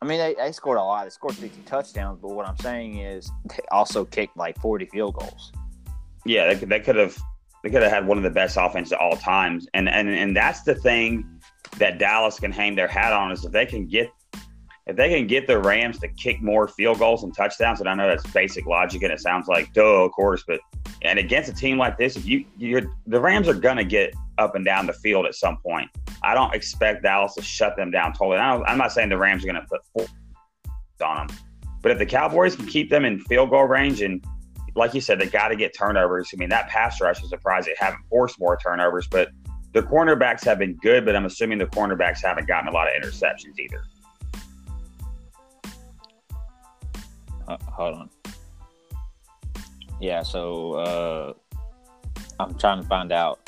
I 0.00 0.04
mean, 0.04 0.18
they, 0.18 0.34
they 0.34 0.50
scored 0.50 0.78
a 0.78 0.82
lot. 0.82 1.04
They 1.04 1.10
scored 1.10 1.36
50 1.36 1.62
touchdowns, 1.62 2.18
but 2.20 2.32
what 2.32 2.48
I'm 2.48 2.58
saying 2.58 2.98
is 2.98 3.30
they 3.44 3.62
also 3.70 4.04
kicked 4.04 4.36
like 4.36 4.58
40 4.60 4.86
field 4.86 5.14
goals. 5.14 5.52
Yeah, 6.24 6.48
they 6.48 6.58
could, 6.58 6.68
they 6.68 6.80
could 6.80 6.96
have 6.96 7.16
they 7.62 7.70
could 7.70 7.82
have 7.82 7.92
had 7.92 8.06
one 8.06 8.16
of 8.16 8.24
the 8.24 8.30
best 8.30 8.56
offenses 8.60 8.92
at 8.92 8.98
all 8.98 9.16
times, 9.16 9.68
and 9.74 9.88
and 9.88 10.08
and 10.08 10.36
that's 10.36 10.62
the 10.62 10.74
thing 10.74 11.40
that 11.78 11.98
Dallas 11.98 12.40
can 12.40 12.50
hang 12.50 12.74
their 12.74 12.88
hat 12.88 13.12
on 13.12 13.30
is 13.30 13.44
if 13.44 13.52
they 13.52 13.66
can 13.66 13.86
get 13.86 14.10
if 14.86 14.96
they 14.96 15.08
can 15.08 15.26
get 15.26 15.46
the 15.46 15.58
Rams 15.58 15.98
to 16.00 16.08
kick 16.08 16.42
more 16.42 16.66
field 16.66 16.98
goals 16.98 17.22
and 17.22 17.34
touchdowns, 17.34 17.80
and 17.80 17.88
I 17.88 17.94
know 17.94 18.08
that's 18.08 18.26
basic 18.32 18.66
logic 18.66 19.02
and 19.02 19.12
it 19.12 19.20
sounds 19.20 19.46
like 19.46 19.72
duh, 19.72 20.04
of 20.04 20.12
course, 20.12 20.44
but 20.46 20.60
and 21.02 21.18
against 21.18 21.50
a 21.50 21.54
team 21.54 21.78
like 21.78 21.96
this, 21.98 22.16
if 22.16 22.26
you 22.26 22.44
you're 22.58 22.82
the 23.06 23.20
Rams 23.20 23.48
are 23.48 23.54
gonna 23.54 23.84
get 23.84 24.14
up 24.38 24.54
and 24.54 24.64
down 24.64 24.86
the 24.86 24.92
field 24.92 25.26
at 25.26 25.34
some 25.34 25.58
point. 25.58 25.88
I 26.24 26.34
don't 26.34 26.54
expect 26.54 27.02
Dallas 27.02 27.34
to 27.34 27.42
shut 27.42 27.76
them 27.76 27.90
down 27.90 28.12
totally. 28.12 28.38
I'm 28.38 28.78
not 28.78 28.92
saying 28.92 29.08
the 29.08 29.18
Rams 29.18 29.44
are 29.44 29.46
gonna 29.46 29.66
put 29.68 29.80
four 29.92 30.06
on 31.04 31.26
them, 31.26 31.36
but 31.82 31.90
if 31.90 31.98
the 31.98 32.06
Cowboys 32.06 32.54
can 32.56 32.66
keep 32.66 32.90
them 32.90 33.04
in 33.04 33.20
field 33.20 33.50
goal 33.50 33.64
range 33.64 34.02
and 34.02 34.24
like 34.74 34.94
you 34.94 35.00
said, 35.00 35.20
they 35.20 35.26
got 35.26 35.48
to 35.48 35.56
get 35.56 35.76
turnovers. 35.76 36.30
I 36.32 36.38
mean, 36.38 36.48
that 36.48 36.68
pass 36.68 37.00
rush 37.00 37.22
is 37.22 37.28
surprised 37.28 37.68
they 37.68 37.74
haven't 37.78 38.00
forced 38.08 38.40
more 38.40 38.56
turnovers, 38.56 39.06
but 39.06 39.28
the 39.72 39.82
cornerbacks 39.82 40.44
have 40.44 40.58
been 40.58 40.76
good, 40.76 41.04
but 41.04 41.16
I'm 41.16 41.26
assuming 41.26 41.58
the 41.58 41.66
cornerbacks 41.66 42.22
haven't 42.22 42.46
gotten 42.46 42.68
a 42.68 42.72
lot 42.72 42.88
of 42.88 43.02
interceptions 43.02 43.58
either. 43.58 43.82
Uh, 47.52 47.70
hold 47.70 47.94
on. 47.94 48.10
Yeah, 50.00 50.22
so 50.22 50.74
uh, 50.74 51.32
I'm 52.40 52.54
trying 52.54 52.82
to 52.82 52.88
find 52.88 53.12
out 53.12 53.40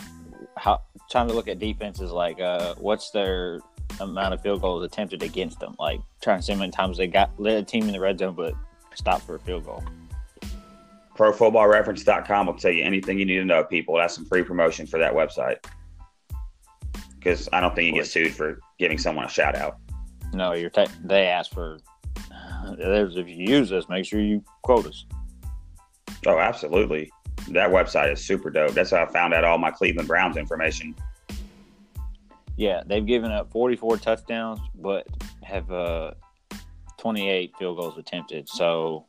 how 0.57 0.83
trying 1.11 1.29
to 1.29 1.35
look 1.35 1.49
at 1.49 1.59
defenses 1.59 2.11
like 2.11 2.41
uh, 2.41 2.75
what's 2.77 3.11
their 3.11 3.61
amount 4.01 4.35
of 4.35 4.41
field 4.43 4.61
goals 4.61 4.85
attempted 4.85 5.23
against 5.23 5.61
them. 5.61 5.75
Like 5.79 6.01
trying 6.23 6.39
to 6.39 6.43
see 6.43 6.53
how 6.53 6.59
many 6.59 6.73
times 6.73 6.99
they 6.99 7.07
got 7.07 7.31
led 7.39 7.57
a 7.57 7.63
team 7.63 7.85
in 7.85 7.93
the 7.93 8.01
red 8.01 8.19
zone 8.19 8.35
but 8.35 8.55
stopped 8.95 9.27
for 9.27 9.37
a 9.37 9.41
field 9.41 9.65
goal. 9.65 9.83
ProFootballReference.com 11.17 12.47
will 12.47 12.55
tell 12.55 12.73
you 12.73 12.85
anything 12.85 13.19
you 13.19 13.25
need 13.25 13.39
to 13.39 13.45
know, 13.45 13.63
people. 13.65 13.97
That's 13.97 14.15
some 14.15 14.25
free 14.25 14.43
promotion 14.43 14.87
for 14.87 14.99
that 14.99 15.13
website. 15.13 15.57
Because 17.17 17.49
I 17.53 17.61
don't 17.61 17.75
think 17.75 17.87
you 17.87 17.95
get 17.95 18.07
sued 18.07 18.35
for 18.35 18.59
giving 18.79 18.99
someone 18.99 19.25
a 19.25 19.29
shout 19.29 19.55
out. 19.55 19.79
No, 20.33 20.53
you're 20.53 20.71
te- 20.71 20.87
they 21.05 21.27
ask 21.27 21.53
for. 21.53 21.79
There's 22.79 23.17
if 23.17 23.29
you 23.29 23.37
use 23.37 23.71
this, 23.71 23.89
make 23.89 24.05
sure 24.05 24.21
you 24.21 24.43
quote 24.63 24.87
us. 24.87 25.07
Oh, 26.27 26.39
absolutely. 26.39 27.11
That 27.49 27.71
website 27.71 28.13
is 28.13 28.25
super 28.25 28.51
dope. 28.51 28.73
That's 28.73 28.91
how 28.91 29.05
I 29.05 29.07
found 29.07 29.35
out 29.35 29.45
all 29.45 29.59
my 29.59 29.71
Cleveland 29.71 30.09
Browns 30.09 30.37
information. 30.37 30.95
Yeah, 32.57 32.83
they've 32.87 33.05
given 33.05 33.33
up 33.33 33.51
44 33.51 33.99
touchdowns, 33.99 34.61
but 34.77 35.07
have 35.43 35.71
uh, 35.71 36.13
28 36.99 37.53
field 37.59 37.79
goals 37.79 37.99
attempted. 37.99 38.49
So 38.49 39.07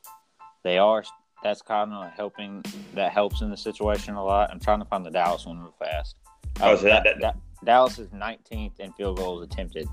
they 0.64 0.78
are. 0.78 1.04
That's 1.42 1.62
kind 1.62 1.92
of 1.92 2.12
helping. 2.12 2.64
That 2.94 3.12
helps 3.12 3.40
in 3.40 3.50
the 3.50 3.56
situation 3.56 4.14
a 4.14 4.24
lot. 4.24 4.50
I'm 4.50 4.58
trying 4.60 4.80
to 4.80 4.84
find 4.84 5.04
the 5.04 5.10
Dallas 5.10 5.46
one 5.46 5.60
real 5.60 5.74
fast. 5.78 6.16
Oh, 6.60 6.72
uh, 6.72 6.76
so 6.76 6.84
that, 6.84 7.04
that, 7.04 7.20
that, 7.20 7.36
Dallas 7.64 7.98
is 7.98 8.08
19th 8.08 8.80
in 8.80 8.92
field 8.92 9.18
goals 9.18 9.42
attempted. 9.42 9.86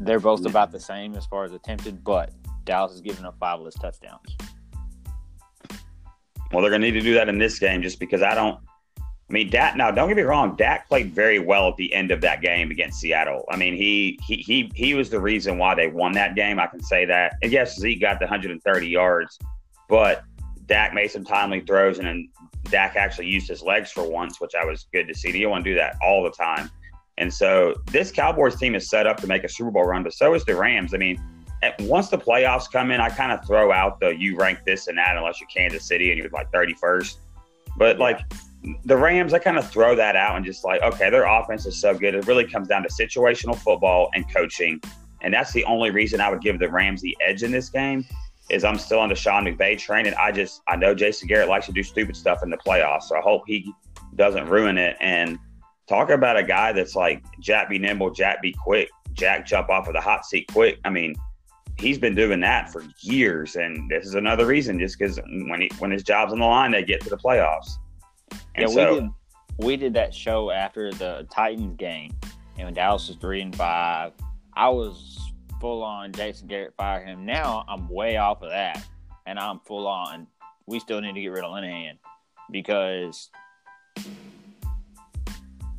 They're 0.00 0.20
both 0.20 0.44
about 0.46 0.72
the 0.72 0.80
same 0.80 1.14
as 1.14 1.26
far 1.26 1.44
as 1.44 1.52
attempted, 1.52 2.04
but 2.04 2.30
Dallas 2.64 2.92
is 2.92 3.00
giving 3.00 3.24
up 3.24 3.36
five 3.38 3.60
less 3.60 3.74
touchdowns. 3.74 4.36
Well, 6.52 6.62
they're 6.62 6.70
going 6.70 6.82
to 6.82 6.90
need 6.90 6.98
to 6.98 7.00
do 7.00 7.14
that 7.14 7.28
in 7.28 7.38
this 7.38 7.58
game 7.58 7.82
just 7.82 7.98
because 7.98 8.22
I 8.22 8.34
don't. 8.34 8.58
I 8.98 9.32
mean, 9.32 9.50
Dak. 9.50 9.76
Now, 9.76 9.90
don't 9.90 10.06
get 10.06 10.16
me 10.16 10.22
wrong. 10.22 10.54
Dak 10.54 10.86
played 10.86 11.12
very 11.12 11.40
well 11.40 11.68
at 11.68 11.76
the 11.76 11.92
end 11.92 12.12
of 12.12 12.20
that 12.20 12.42
game 12.42 12.70
against 12.70 13.00
Seattle. 13.00 13.44
I 13.50 13.56
mean, 13.56 13.74
he 13.74 14.18
he 14.24 14.36
he 14.36 14.70
he 14.74 14.94
was 14.94 15.10
the 15.10 15.20
reason 15.20 15.58
why 15.58 15.74
they 15.74 15.88
won 15.88 16.12
that 16.12 16.36
game. 16.36 16.60
I 16.60 16.68
can 16.68 16.80
say 16.80 17.04
that. 17.06 17.34
And 17.42 17.50
yes, 17.50 17.76
Zeke 17.76 18.00
got 18.00 18.20
the 18.20 18.26
130 18.26 18.88
yards, 18.88 19.38
but 19.88 20.22
Dak 20.66 20.94
made 20.94 21.10
some 21.10 21.24
timely 21.24 21.60
throws, 21.60 21.98
and 21.98 22.06
then 22.06 22.28
Dak 22.70 22.94
actually 22.94 23.26
used 23.26 23.48
his 23.48 23.62
legs 23.62 23.90
for 23.90 24.08
once, 24.08 24.40
which 24.40 24.54
I 24.54 24.64
was 24.64 24.86
good 24.92 25.08
to 25.08 25.14
see. 25.14 25.30
You 25.30 25.42
don't 25.42 25.50
want 25.50 25.64
to 25.64 25.70
do 25.70 25.76
that 25.76 25.96
all 26.02 26.22
the 26.22 26.30
time. 26.30 26.70
And 27.18 27.32
so 27.32 27.74
this 27.86 28.12
Cowboys 28.12 28.56
team 28.56 28.74
is 28.74 28.88
set 28.88 29.06
up 29.06 29.18
to 29.18 29.26
make 29.26 29.44
a 29.44 29.48
Super 29.48 29.70
Bowl 29.70 29.84
run, 29.84 30.02
but 30.02 30.12
so 30.12 30.34
is 30.34 30.44
the 30.44 30.54
Rams. 30.54 30.94
I 30.94 30.98
mean, 30.98 31.20
once 31.80 32.08
the 32.08 32.18
playoffs 32.18 32.70
come 32.70 32.90
in, 32.90 33.00
I 33.00 33.08
kind 33.08 33.32
of 33.32 33.44
throw 33.46 33.72
out 33.72 34.00
the 34.00 34.10
you 34.10 34.36
rank 34.36 34.60
this 34.66 34.88
and 34.88 34.98
that 34.98 35.16
unless 35.16 35.40
you're 35.40 35.48
Kansas 35.48 35.86
City 35.86 36.10
and 36.10 36.18
you're 36.18 36.28
like 36.30 36.52
31st. 36.52 37.16
But 37.78 37.98
like 37.98 38.20
the 38.84 38.96
Rams, 38.96 39.32
I 39.32 39.38
kind 39.38 39.58
of 39.58 39.70
throw 39.70 39.94
that 39.96 40.16
out 40.16 40.36
and 40.36 40.44
just 40.44 40.64
like, 40.64 40.82
okay, 40.82 41.10
their 41.10 41.24
offense 41.24 41.66
is 41.66 41.80
so 41.80 41.94
good. 41.94 42.14
It 42.14 42.26
really 42.26 42.46
comes 42.46 42.68
down 42.68 42.82
to 42.82 42.88
situational 42.88 43.56
football 43.56 44.10
and 44.14 44.30
coaching. 44.32 44.80
And 45.22 45.32
that's 45.32 45.52
the 45.52 45.64
only 45.64 45.90
reason 45.90 46.20
I 46.20 46.30
would 46.30 46.42
give 46.42 46.58
the 46.58 46.68
Rams 46.68 47.00
the 47.00 47.16
edge 47.24 47.42
in 47.42 47.50
this 47.50 47.68
game 47.70 48.04
is 48.48 48.64
I'm 48.64 48.78
still 48.78 49.00
on 49.00 49.08
the 49.08 49.14
Sean 49.14 49.44
McVay 49.44 49.78
train. 49.78 50.06
And 50.06 50.14
I 50.16 50.30
just, 50.32 50.62
I 50.68 50.76
know 50.76 50.94
Jason 50.94 51.28
Garrett 51.28 51.48
likes 51.48 51.66
to 51.66 51.72
do 51.72 51.82
stupid 51.82 52.16
stuff 52.16 52.42
in 52.42 52.50
the 52.50 52.58
playoffs. 52.58 53.04
So 53.04 53.16
I 53.16 53.20
hope 53.20 53.42
he 53.46 53.72
doesn't 54.14 54.46
ruin 54.46 54.78
it. 54.78 54.96
And 55.00 55.38
talk 55.86 56.10
about 56.10 56.36
a 56.36 56.42
guy 56.42 56.72
that's 56.72 56.94
like 56.94 57.24
Jack 57.40 57.68
be 57.68 57.78
nimble, 57.78 58.10
Jack 58.10 58.42
be 58.42 58.52
quick, 58.52 58.88
Jack 59.12 59.46
jump 59.46 59.68
off 59.68 59.86
of 59.86 59.94
the 59.94 60.00
hot 60.00 60.24
seat 60.24 60.50
quick. 60.52 60.78
I 60.84 60.90
mean, 60.90 61.14
he's 61.78 61.98
been 61.98 62.14
doing 62.14 62.40
that 62.40 62.70
for 62.70 62.84
years, 63.00 63.56
and 63.56 63.90
this 63.90 64.06
is 64.06 64.14
another 64.14 64.46
reason. 64.46 64.78
Just 64.78 64.98
because 64.98 65.18
when 65.18 65.60
he 65.62 65.70
when 65.78 65.90
his 65.90 66.02
job's 66.02 66.32
on 66.32 66.38
the 66.38 66.44
line, 66.44 66.72
they 66.72 66.82
get 66.84 67.00
to 67.02 67.10
the 67.10 67.16
playoffs. 67.16 67.72
And 68.54 68.68
yeah, 68.68 68.74
so, 68.74 68.94
we 68.94 69.00
did 69.00 69.10
we 69.58 69.76
did 69.76 69.94
that 69.94 70.14
show 70.14 70.50
after 70.50 70.92
the 70.92 71.26
Titans 71.30 71.76
game, 71.76 72.14
and 72.56 72.66
when 72.66 72.74
Dallas 72.74 73.08
was 73.08 73.16
three 73.16 73.40
and 73.40 73.54
five, 73.54 74.12
I 74.54 74.68
was 74.68 75.32
full 75.60 75.82
on 75.82 76.12
Jason 76.12 76.48
Garrett 76.48 76.74
fire 76.76 77.04
him. 77.04 77.24
Now 77.24 77.64
I'm 77.68 77.88
way 77.88 78.16
off 78.16 78.42
of 78.42 78.50
that, 78.50 78.84
and 79.26 79.38
I'm 79.38 79.60
full 79.60 79.86
on. 79.86 80.26
We 80.66 80.80
still 80.80 81.00
need 81.00 81.14
to 81.14 81.20
get 81.20 81.28
rid 81.28 81.44
of 81.44 81.52
Linehan 81.52 81.98
because 82.50 83.30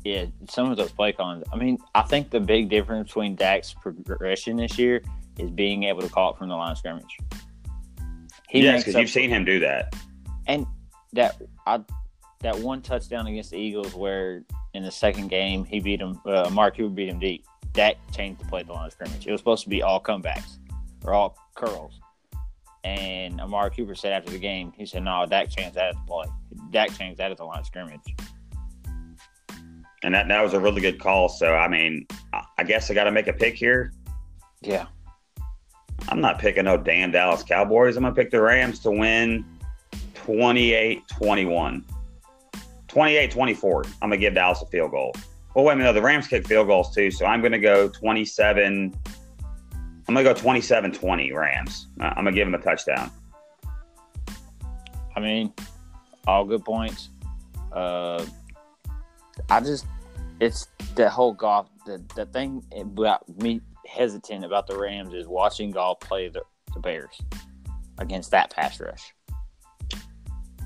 yeah, 0.08 0.24
some 0.48 0.70
of 0.70 0.76
those 0.76 0.90
play 0.90 1.12
cons. 1.12 1.44
I 1.52 1.56
mean, 1.56 1.78
I 1.94 2.02
think 2.02 2.30
the 2.30 2.40
big 2.40 2.70
difference 2.70 3.08
between 3.08 3.36
Dak's 3.36 3.74
progression 3.74 4.56
this 4.56 4.78
year 4.78 5.02
is 5.38 5.50
being 5.50 5.84
able 5.84 6.00
to 6.00 6.08
call 6.08 6.32
it 6.32 6.38
from 6.38 6.48
the 6.48 6.56
line 6.56 6.72
of 6.72 6.78
scrimmage. 6.78 7.18
He 8.48 8.62
yes, 8.62 8.84
because 8.84 8.98
you've 8.98 9.10
seen 9.10 9.28
him 9.28 9.44
do 9.44 9.60
that. 9.60 9.94
And 10.46 10.66
that 11.12 11.36
I 11.66 11.80
that 12.40 12.58
one 12.58 12.80
touchdown 12.80 13.26
against 13.26 13.50
the 13.50 13.58
Eagles, 13.58 13.94
where 13.94 14.44
in 14.72 14.82
the 14.82 14.90
second 14.90 15.28
game 15.28 15.64
he 15.64 15.78
beat 15.80 16.00
him, 16.00 16.18
uh, 16.24 16.44
Amari 16.46 16.70
Cooper 16.72 16.88
beat 16.88 17.10
him 17.10 17.18
deep. 17.18 17.44
Dak 17.74 17.96
changed 18.14 18.40
the 18.40 18.46
play 18.46 18.62
to 18.62 18.66
the 18.66 18.72
line 18.72 18.86
of 18.86 18.92
scrimmage. 18.92 19.26
It 19.26 19.30
was 19.30 19.40
supposed 19.40 19.64
to 19.64 19.68
be 19.68 19.82
all 19.82 20.00
comebacks 20.02 20.56
or 21.04 21.12
all 21.12 21.36
curls. 21.54 22.00
And 22.82 23.40
Amari 23.42 23.70
Cooper 23.72 23.94
said 23.94 24.12
after 24.12 24.30
the 24.30 24.38
game, 24.38 24.72
he 24.74 24.86
said, 24.86 25.02
"No, 25.02 25.26
Dak 25.26 25.50
changed 25.50 25.74
that 25.74 25.88
at 25.88 25.94
the 25.94 26.00
play. 26.06 26.26
Dak 26.70 26.96
changed 26.96 27.18
that 27.18 27.30
at 27.30 27.36
the 27.36 27.44
line 27.44 27.60
of 27.60 27.66
scrimmage." 27.66 28.00
And 30.02 30.14
that 30.14 30.28
that 30.28 30.42
was 30.42 30.54
a 30.54 30.60
really 30.60 30.80
good 30.80 31.00
call. 31.00 31.28
So 31.28 31.54
I 31.54 31.68
mean, 31.68 32.06
I 32.32 32.64
guess 32.64 32.90
I 32.90 32.94
got 32.94 33.04
to 33.04 33.12
make 33.12 33.26
a 33.26 33.32
pick 33.32 33.56
here. 33.56 33.92
Yeah. 34.60 34.86
I'm 36.08 36.20
not 36.20 36.38
picking 36.38 36.64
no 36.64 36.76
damn 36.76 37.10
Dallas 37.10 37.42
Cowboys. 37.42 37.96
I'm 37.96 38.04
to 38.04 38.12
pick 38.12 38.30
the 38.30 38.40
Rams 38.40 38.78
to 38.80 38.90
win 38.90 39.44
28 40.14 41.02
21. 41.08 41.84
28 42.86 43.30
24. 43.30 43.84
I'm 44.02 44.10
to 44.10 44.16
give 44.16 44.34
Dallas 44.34 44.62
a 44.62 44.66
field 44.66 44.92
goal. 44.92 45.14
Well, 45.54 45.64
wait 45.64 45.74
a 45.74 45.76
minute. 45.76 45.92
The 45.92 46.02
Rams 46.02 46.28
kick 46.28 46.46
field 46.46 46.68
goals 46.68 46.94
too. 46.94 47.10
So 47.10 47.26
I'm 47.26 47.40
going 47.40 47.52
to 47.52 47.58
go 47.58 47.88
27. 47.88 48.94
I'm 50.08 50.14
going 50.14 50.24
to 50.24 50.34
go 50.34 50.38
27 50.38 50.92
20 50.92 51.32
Rams. 51.32 51.88
I'm 52.00 52.24
going 52.24 52.26
to 52.26 52.32
give 52.32 52.46
them 52.46 52.54
a 52.54 52.62
touchdown. 52.62 53.10
I 55.16 55.20
mean, 55.20 55.52
all 56.26 56.44
good 56.44 56.64
points. 56.64 57.10
Uh, 57.72 58.24
I 59.50 59.60
just, 59.60 59.86
it's 60.40 60.68
the 60.94 61.08
whole 61.08 61.32
Goff, 61.32 61.68
the, 61.86 62.02
the 62.14 62.26
thing 62.26 62.62
about 62.76 63.28
me 63.40 63.60
hesitant 63.86 64.44
about 64.44 64.66
the 64.66 64.78
Rams 64.78 65.14
is 65.14 65.26
watching 65.26 65.70
Goff 65.70 66.00
play 66.00 66.28
the, 66.28 66.42
the 66.74 66.80
Bears 66.80 67.20
against 67.98 68.30
that 68.30 68.50
pass 68.50 68.80
rush. 68.80 69.14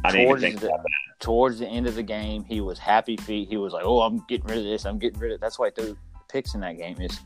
I 0.04 0.10
didn't 0.10 0.26
towards 0.26 0.42
think 0.42 0.60
the. 0.60 0.78
Towards 1.20 1.60
the 1.60 1.68
end 1.68 1.86
of 1.86 1.94
the 1.94 2.02
game, 2.02 2.42
he 2.42 2.60
was 2.60 2.80
happy 2.80 3.16
feet. 3.16 3.48
He 3.48 3.56
was 3.56 3.72
like, 3.72 3.84
"Oh, 3.84 4.00
I'm 4.00 4.24
getting 4.28 4.46
rid 4.46 4.58
of 4.58 4.64
this. 4.64 4.84
I'm 4.84 4.98
getting 4.98 5.20
rid 5.20 5.30
of." 5.30 5.36
It. 5.36 5.40
That's 5.40 5.56
why 5.56 5.70
he 5.70 5.80
threw 5.80 5.96
picks 6.28 6.54
in 6.54 6.60
that 6.62 6.78
game. 6.78 7.00
Is 7.00 7.20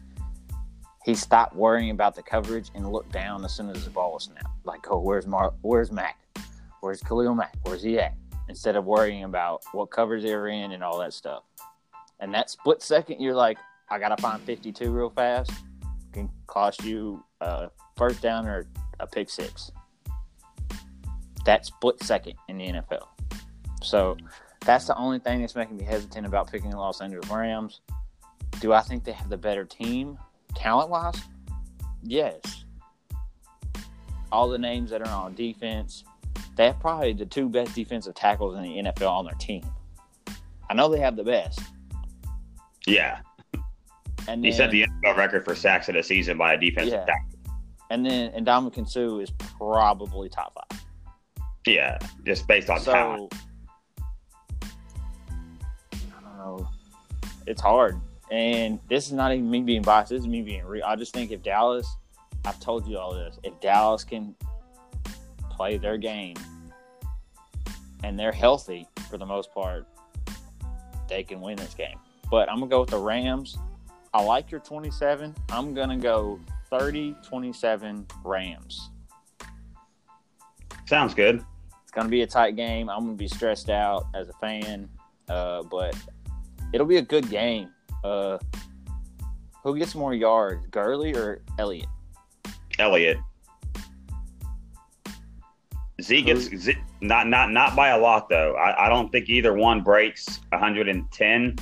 he 1.06 1.14
stopped 1.14 1.56
worrying 1.56 1.90
about 1.90 2.14
the 2.14 2.22
coverage 2.22 2.68
and 2.74 2.92
looked 2.92 3.12
down 3.12 3.42
as 3.44 3.54
soon 3.54 3.70
as 3.70 3.84
the 3.84 3.90
ball 3.90 4.12
was 4.12 4.24
snapped. 4.24 4.48
Like, 4.64 4.90
oh, 4.90 4.98
where's 4.98 5.26
Mar- 5.26 5.54
Where's 5.62 5.90
Mac? 5.90 6.18
Where's 6.80 7.00
Khalil 7.00 7.34
Mack? 7.34 7.54
Where's 7.62 7.82
he 7.82 7.98
at? 7.98 8.14
Instead 8.48 8.76
of 8.76 8.84
worrying 8.84 9.24
about 9.24 9.62
what 9.72 9.86
covers 9.86 10.22
they're 10.22 10.48
in 10.48 10.72
and 10.72 10.82
all 10.82 10.98
that 10.98 11.12
stuff. 11.12 11.42
And 12.20 12.32
that 12.34 12.48
split 12.48 12.80
second, 12.82 13.20
you're 13.20 13.34
like, 13.34 13.58
I 13.90 13.98
gotta 13.98 14.20
find 14.20 14.40
52 14.42 14.90
real 14.90 15.10
fast 15.10 15.52
can 16.16 16.30
cost 16.46 16.82
you 16.82 17.22
a 17.42 17.68
first 17.96 18.22
down 18.22 18.46
or 18.46 18.66
a 18.98 19.06
pick 19.06 19.28
six. 19.28 19.70
That 21.44 21.66
split 21.66 22.02
second 22.02 22.34
in 22.48 22.58
the 22.58 22.68
NFL. 22.68 23.06
So 23.82 24.16
that's 24.64 24.86
the 24.86 24.96
only 24.96 25.18
thing 25.18 25.40
that's 25.40 25.54
making 25.54 25.76
me 25.76 25.84
hesitant 25.84 26.26
about 26.26 26.50
picking 26.50 26.70
the 26.70 26.78
Los 26.78 27.00
Angeles 27.00 27.28
Rams. 27.30 27.82
Do 28.60 28.72
I 28.72 28.80
think 28.80 29.04
they 29.04 29.12
have 29.12 29.28
the 29.28 29.36
better 29.36 29.64
team 29.64 30.18
talent 30.54 30.88
wise? 30.88 31.20
Yes. 32.02 32.64
All 34.32 34.48
the 34.48 34.58
names 34.58 34.90
that 34.90 35.02
are 35.02 35.08
on 35.08 35.34
defense, 35.34 36.02
they 36.56 36.66
have 36.66 36.80
probably 36.80 37.12
the 37.12 37.26
two 37.26 37.48
best 37.48 37.75
defensive 37.75 38.14
tackles 38.14 38.56
in 38.56 38.62
the 38.62 38.90
NFL 38.90 39.10
on 39.10 39.26
their 39.26 39.34
team. 39.34 39.64
I 40.68 40.75
know 40.75 40.88
they 40.88 41.00
have 41.00 41.16
the 41.16 41.25
best. 41.25 41.60
Yeah. 42.86 43.20
And 44.26 44.44
he 44.44 44.50
set 44.50 44.70
the 44.70 44.86
NFL 44.86 45.16
record 45.16 45.44
for 45.44 45.54
sacks 45.54 45.88
in 45.88 45.96
a 45.96 46.02
season 46.02 46.38
by 46.38 46.54
a 46.54 46.58
defensive 46.58 46.94
yeah. 46.94 47.04
tackle. 47.04 47.36
And 47.90 48.04
then 48.04 48.32
Ndamukong 48.32 48.88
Suh 48.88 49.18
is 49.18 49.30
probably 49.58 50.28
top 50.28 50.54
five. 50.54 50.80
Yeah, 51.66 51.98
just 52.25 52.46
based 52.48 52.70
on 52.70 52.80
so, 52.80 52.92
talent. 52.92 53.34
I 54.62 54.68
don't 56.22 56.38
know. 56.38 56.68
It's 57.46 57.60
hard. 57.60 58.00
And 58.30 58.80
this 58.88 59.06
is 59.06 59.12
not 59.12 59.32
even 59.32 59.48
me 59.48 59.60
being 59.62 59.82
biased. 59.82 60.10
This 60.10 60.20
is 60.20 60.26
me 60.26 60.42
being 60.42 60.64
real. 60.64 60.84
I 60.84 60.96
just 60.96 61.12
think 61.12 61.30
if 61.30 61.42
Dallas, 61.42 61.86
I've 62.44 62.58
told 62.58 62.86
you 62.88 62.98
all 62.98 63.14
this, 63.14 63.38
if 63.44 63.60
Dallas 63.60 64.02
can 64.02 64.34
play 65.56 65.78
their 65.78 65.96
game 65.96 66.36
and 68.04 68.18
they're 68.18 68.32
healthy 68.32 68.86
for 69.08 69.18
the 69.18 69.26
most 69.26 69.52
part, 69.52 69.86
they 71.08 71.22
can 71.22 71.40
win 71.40 71.56
this 71.56 71.75
game. 71.75 71.98
But 72.30 72.50
I'm 72.50 72.58
gonna 72.58 72.70
go 72.70 72.80
with 72.80 72.90
the 72.90 72.98
Rams. 72.98 73.58
I 74.12 74.22
like 74.22 74.50
your 74.50 74.60
27. 74.60 75.34
I'm 75.50 75.75
gonna 75.75 75.96
go 75.96 76.40
30 76.70 77.16
27 77.22 78.06
Rams. 78.25 78.90
Sounds 80.86 81.14
good. 81.14 81.44
It's 81.82 81.90
going 81.90 82.06
to 82.06 82.10
be 82.10 82.22
a 82.22 82.26
tight 82.26 82.54
game. 82.54 82.88
I'm 82.88 83.04
going 83.04 83.16
to 83.16 83.18
be 83.18 83.28
stressed 83.28 83.70
out 83.70 84.06
as 84.14 84.28
a 84.28 84.32
fan, 84.34 84.88
uh, 85.28 85.62
but 85.64 85.96
it'll 86.72 86.86
be 86.86 86.98
a 86.98 87.02
good 87.02 87.28
game. 87.28 87.70
Uh, 88.04 88.38
who 89.64 89.76
gets 89.76 89.96
more 89.96 90.14
yards, 90.14 90.64
Gurley 90.70 91.14
or 91.16 91.42
Elliott? 91.58 91.88
Elliott. 92.78 93.18
Zeke 96.06 96.26
gets 96.26 96.44
Zeke, 96.56 96.78
not 97.00 97.26
not 97.26 97.50
not 97.50 97.76
by 97.76 97.88
a 97.88 97.98
lot 97.98 98.28
though. 98.28 98.54
I, 98.54 98.86
I 98.86 98.88
don't 98.88 99.10
think 99.10 99.28
either 99.28 99.52
one 99.52 99.82
breaks 99.82 100.40
110. 100.50 101.56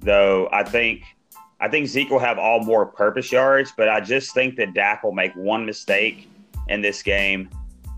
Though 0.00 0.48
I 0.52 0.64
think 0.64 1.04
I 1.60 1.68
think 1.68 1.86
Zeke 1.86 2.10
will 2.10 2.18
have 2.18 2.38
all 2.38 2.60
more 2.60 2.86
purpose 2.86 3.30
yards, 3.30 3.72
but 3.76 3.88
I 3.88 4.00
just 4.00 4.34
think 4.34 4.56
that 4.56 4.74
Dak 4.74 5.02
will 5.02 5.12
make 5.12 5.34
one 5.34 5.64
mistake 5.64 6.28
in 6.68 6.80
this 6.80 7.02
game 7.02 7.48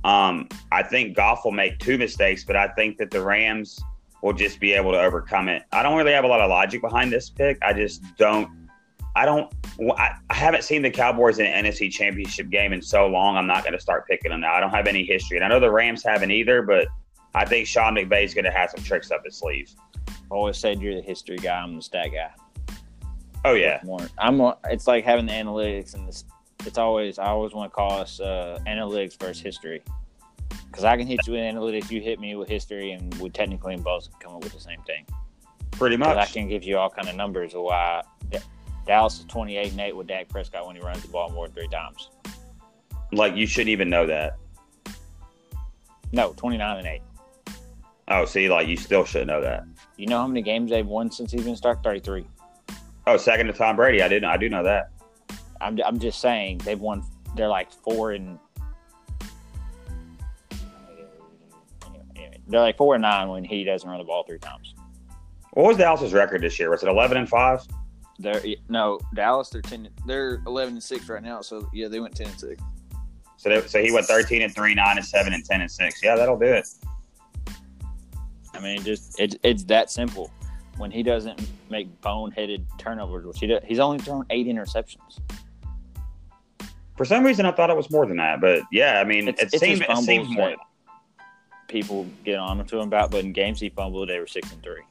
um, 0.06 0.48
I 0.70 0.84
think 0.84 1.16
Goff 1.16 1.44
will 1.44 1.50
make 1.50 1.80
two 1.80 1.98
mistakes, 1.98 2.44
but 2.44 2.54
I 2.54 2.68
think 2.68 2.96
that 2.98 3.10
the 3.10 3.20
Rams 3.20 3.80
will 4.22 4.32
just 4.32 4.60
be 4.60 4.72
able 4.72 4.92
to 4.92 5.00
overcome 5.00 5.48
it. 5.48 5.64
I 5.72 5.82
don't 5.82 5.96
really 5.96 6.12
have 6.12 6.22
a 6.22 6.28
lot 6.28 6.40
of 6.40 6.48
logic 6.48 6.80
behind 6.80 7.12
this 7.12 7.28
pick. 7.28 7.58
I 7.60 7.72
just 7.72 8.02
don't. 8.16 8.65
I 9.16 9.24
don't. 9.24 9.52
I, 9.98 10.14
haven't 10.30 10.62
seen 10.62 10.82
the 10.82 10.90
Cowboys 10.90 11.38
in 11.38 11.46
an 11.46 11.64
NFC 11.64 11.90
Championship 11.90 12.50
game 12.50 12.72
in 12.72 12.82
so 12.82 13.06
long. 13.06 13.36
I'm 13.36 13.46
not 13.46 13.62
going 13.62 13.72
to 13.72 13.80
start 13.80 14.06
picking 14.06 14.30
them 14.30 14.40
now. 14.40 14.54
I 14.54 14.60
don't 14.60 14.70
have 14.70 14.86
any 14.86 15.04
history, 15.04 15.38
and 15.38 15.44
I 15.44 15.48
know 15.48 15.58
the 15.58 15.70
Rams 15.70 16.04
haven't 16.04 16.30
either. 16.30 16.62
But 16.62 16.88
I 17.34 17.46
think 17.46 17.66
Sean 17.66 17.94
McVay 17.94 18.24
is 18.24 18.34
going 18.34 18.44
to 18.44 18.50
have 18.50 18.70
some 18.70 18.84
tricks 18.84 19.10
up 19.10 19.24
his 19.24 19.36
sleeve. 19.36 19.72
Always 20.30 20.58
said 20.58 20.82
you're 20.82 20.94
the 20.94 21.02
history 21.02 21.36
guy. 21.36 21.58
I'm 21.58 21.76
the 21.76 21.82
stat 21.82 22.10
guy. 22.12 22.30
Oh 23.44 23.54
yeah. 23.54 23.82
I'm. 24.18 24.40
It's 24.70 24.86
like 24.86 25.04
having 25.04 25.26
the 25.26 25.32
analytics 25.32 25.94
and 25.94 26.06
the 26.06 26.22
it's 26.66 26.78
always 26.78 27.18
I 27.18 27.26
always 27.26 27.54
want 27.54 27.70
to 27.70 27.74
call 27.74 27.92
us 27.92 28.20
uh, 28.20 28.58
analytics 28.66 29.18
versus 29.18 29.40
history 29.40 29.82
because 30.66 30.84
I 30.84 30.96
can 30.96 31.06
hit 31.06 31.20
you 31.26 31.34
with 31.34 31.42
analytics, 31.42 31.90
you 31.90 32.00
hit 32.02 32.20
me 32.20 32.34
with 32.34 32.48
history, 32.48 32.92
and 32.92 33.14
we 33.14 33.30
technically 33.30 33.76
both 33.76 34.08
come 34.20 34.34
up 34.34 34.42
with 34.42 34.52
the 34.52 34.60
same 34.60 34.82
thing. 34.82 35.06
Pretty 35.70 35.96
much. 35.96 36.16
I 36.16 36.26
can 36.26 36.48
give 36.48 36.64
you 36.64 36.76
all 36.76 36.90
kind 36.90 37.08
of 37.08 37.14
numbers 37.14 37.54
of 37.54 37.62
why 37.62 38.02
Dallas 38.86 39.18
is 39.18 39.24
twenty 39.24 39.56
eight 39.56 39.72
and 39.72 39.80
eight 39.80 39.96
with 39.96 40.06
Dak 40.06 40.28
Prescott 40.28 40.66
when 40.66 40.76
he 40.76 40.82
runs 40.82 41.02
the 41.02 41.08
ball 41.08 41.30
more 41.30 41.46
than 41.46 41.54
three 41.54 41.68
times. 41.68 42.10
Like 43.12 43.34
you 43.36 43.46
shouldn't 43.46 43.70
even 43.70 43.90
know 43.90 44.06
that. 44.06 44.36
No, 46.12 46.32
twenty 46.34 46.56
nine 46.56 46.78
and 46.78 46.86
eight. 46.86 47.02
Oh, 48.08 48.24
see, 48.24 48.48
like 48.48 48.68
you 48.68 48.76
still 48.76 49.04
should 49.04 49.26
know 49.26 49.40
that. 49.40 49.64
You 49.96 50.06
know 50.06 50.18
how 50.18 50.26
many 50.28 50.42
games 50.42 50.70
they've 50.70 50.86
won 50.86 51.10
since 51.10 51.32
he's 51.32 51.42
been 51.42 51.56
started? 51.56 51.82
Thirty 51.82 52.00
three. 52.00 52.26
Oh, 53.08 53.16
second 53.16 53.46
to 53.48 53.52
Tom 53.52 53.76
Brady. 53.76 54.02
I 54.02 54.08
didn't. 54.08 54.28
I 54.28 54.36
do 54.36 54.48
know 54.48 54.62
that. 54.62 54.90
I'm, 55.60 55.78
I'm 55.84 55.98
just 55.98 56.20
saying 56.20 56.58
they've 56.58 56.80
won. 56.80 57.02
They're 57.34 57.48
like 57.48 57.72
four 57.72 58.12
and 58.12 58.38
they're 62.48 62.60
like 62.60 62.76
four 62.76 62.94
and 62.94 63.02
nine 63.02 63.28
when 63.28 63.44
he 63.44 63.64
doesn't 63.64 63.88
run 63.88 63.98
the 63.98 64.04
ball 64.04 64.24
three 64.24 64.38
times. 64.38 64.74
What 65.52 65.66
was 65.66 65.76
Dallas's 65.76 66.12
record 66.12 66.42
this 66.42 66.58
year? 66.58 66.70
Was 66.70 66.82
it 66.82 66.88
eleven 66.88 67.16
and 67.16 67.28
five? 67.28 67.60
They're 68.18 68.42
no 68.68 68.98
Dallas. 69.14 69.50
They're 69.50 69.62
ten. 69.62 69.88
They're 70.06 70.42
eleven 70.46 70.74
and 70.74 70.82
six 70.82 71.08
right 71.08 71.22
now. 71.22 71.40
So 71.42 71.68
yeah, 71.72 71.88
they 71.88 72.00
went 72.00 72.16
ten 72.16 72.28
and 72.28 72.40
six. 72.40 72.62
So 73.36 73.48
they, 73.50 73.60
so 73.66 73.82
he 73.82 73.92
went 73.92 74.06
thirteen 74.06 74.42
and 74.42 74.54
three, 74.54 74.74
nine 74.74 74.96
and 74.96 75.06
seven, 75.06 75.32
and 75.34 75.44
ten 75.44 75.60
and 75.60 75.70
six. 75.70 76.02
Yeah, 76.02 76.16
that'll 76.16 76.38
do 76.38 76.46
it. 76.46 76.66
I 78.54 78.60
mean, 78.60 78.82
just 78.82 79.20
it's 79.20 79.36
it's 79.42 79.64
that 79.64 79.90
simple 79.90 80.30
when 80.78 80.90
he 80.90 81.02
doesn't 81.02 81.46
make 81.70 82.00
boneheaded 82.00 82.64
turnovers, 82.78 83.26
which 83.26 83.38
he 83.38 83.46
does, 83.46 83.62
he's 83.64 83.78
only 83.78 83.98
thrown 83.98 84.24
eight 84.30 84.46
interceptions. 84.46 85.20
For 86.96 87.04
some 87.04 87.24
reason, 87.24 87.44
I 87.44 87.52
thought 87.52 87.70
it 87.70 87.76
was 87.76 87.90
more 87.90 88.06
than 88.06 88.16
that, 88.16 88.40
but 88.40 88.62
yeah, 88.72 89.00
I 89.00 89.04
mean, 89.04 89.28
it's, 89.28 89.42
it, 89.42 89.50
it's 89.52 89.60
seemed, 89.60 89.82
it 89.82 89.96
seems 89.98 90.28
more. 90.30 90.54
People 91.68 92.06
get 92.24 92.38
on 92.38 92.64
to 92.64 92.78
him 92.78 92.88
about, 92.88 93.10
but 93.10 93.24
in 93.24 93.32
games 93.32 93.60
he 93.60 93.68
fumbled, 93.68 94.08
they 94.08 94.18
were 94.18 94.26
six 94.26 94.50
and 94.52 94.62
three. 94.62 94.82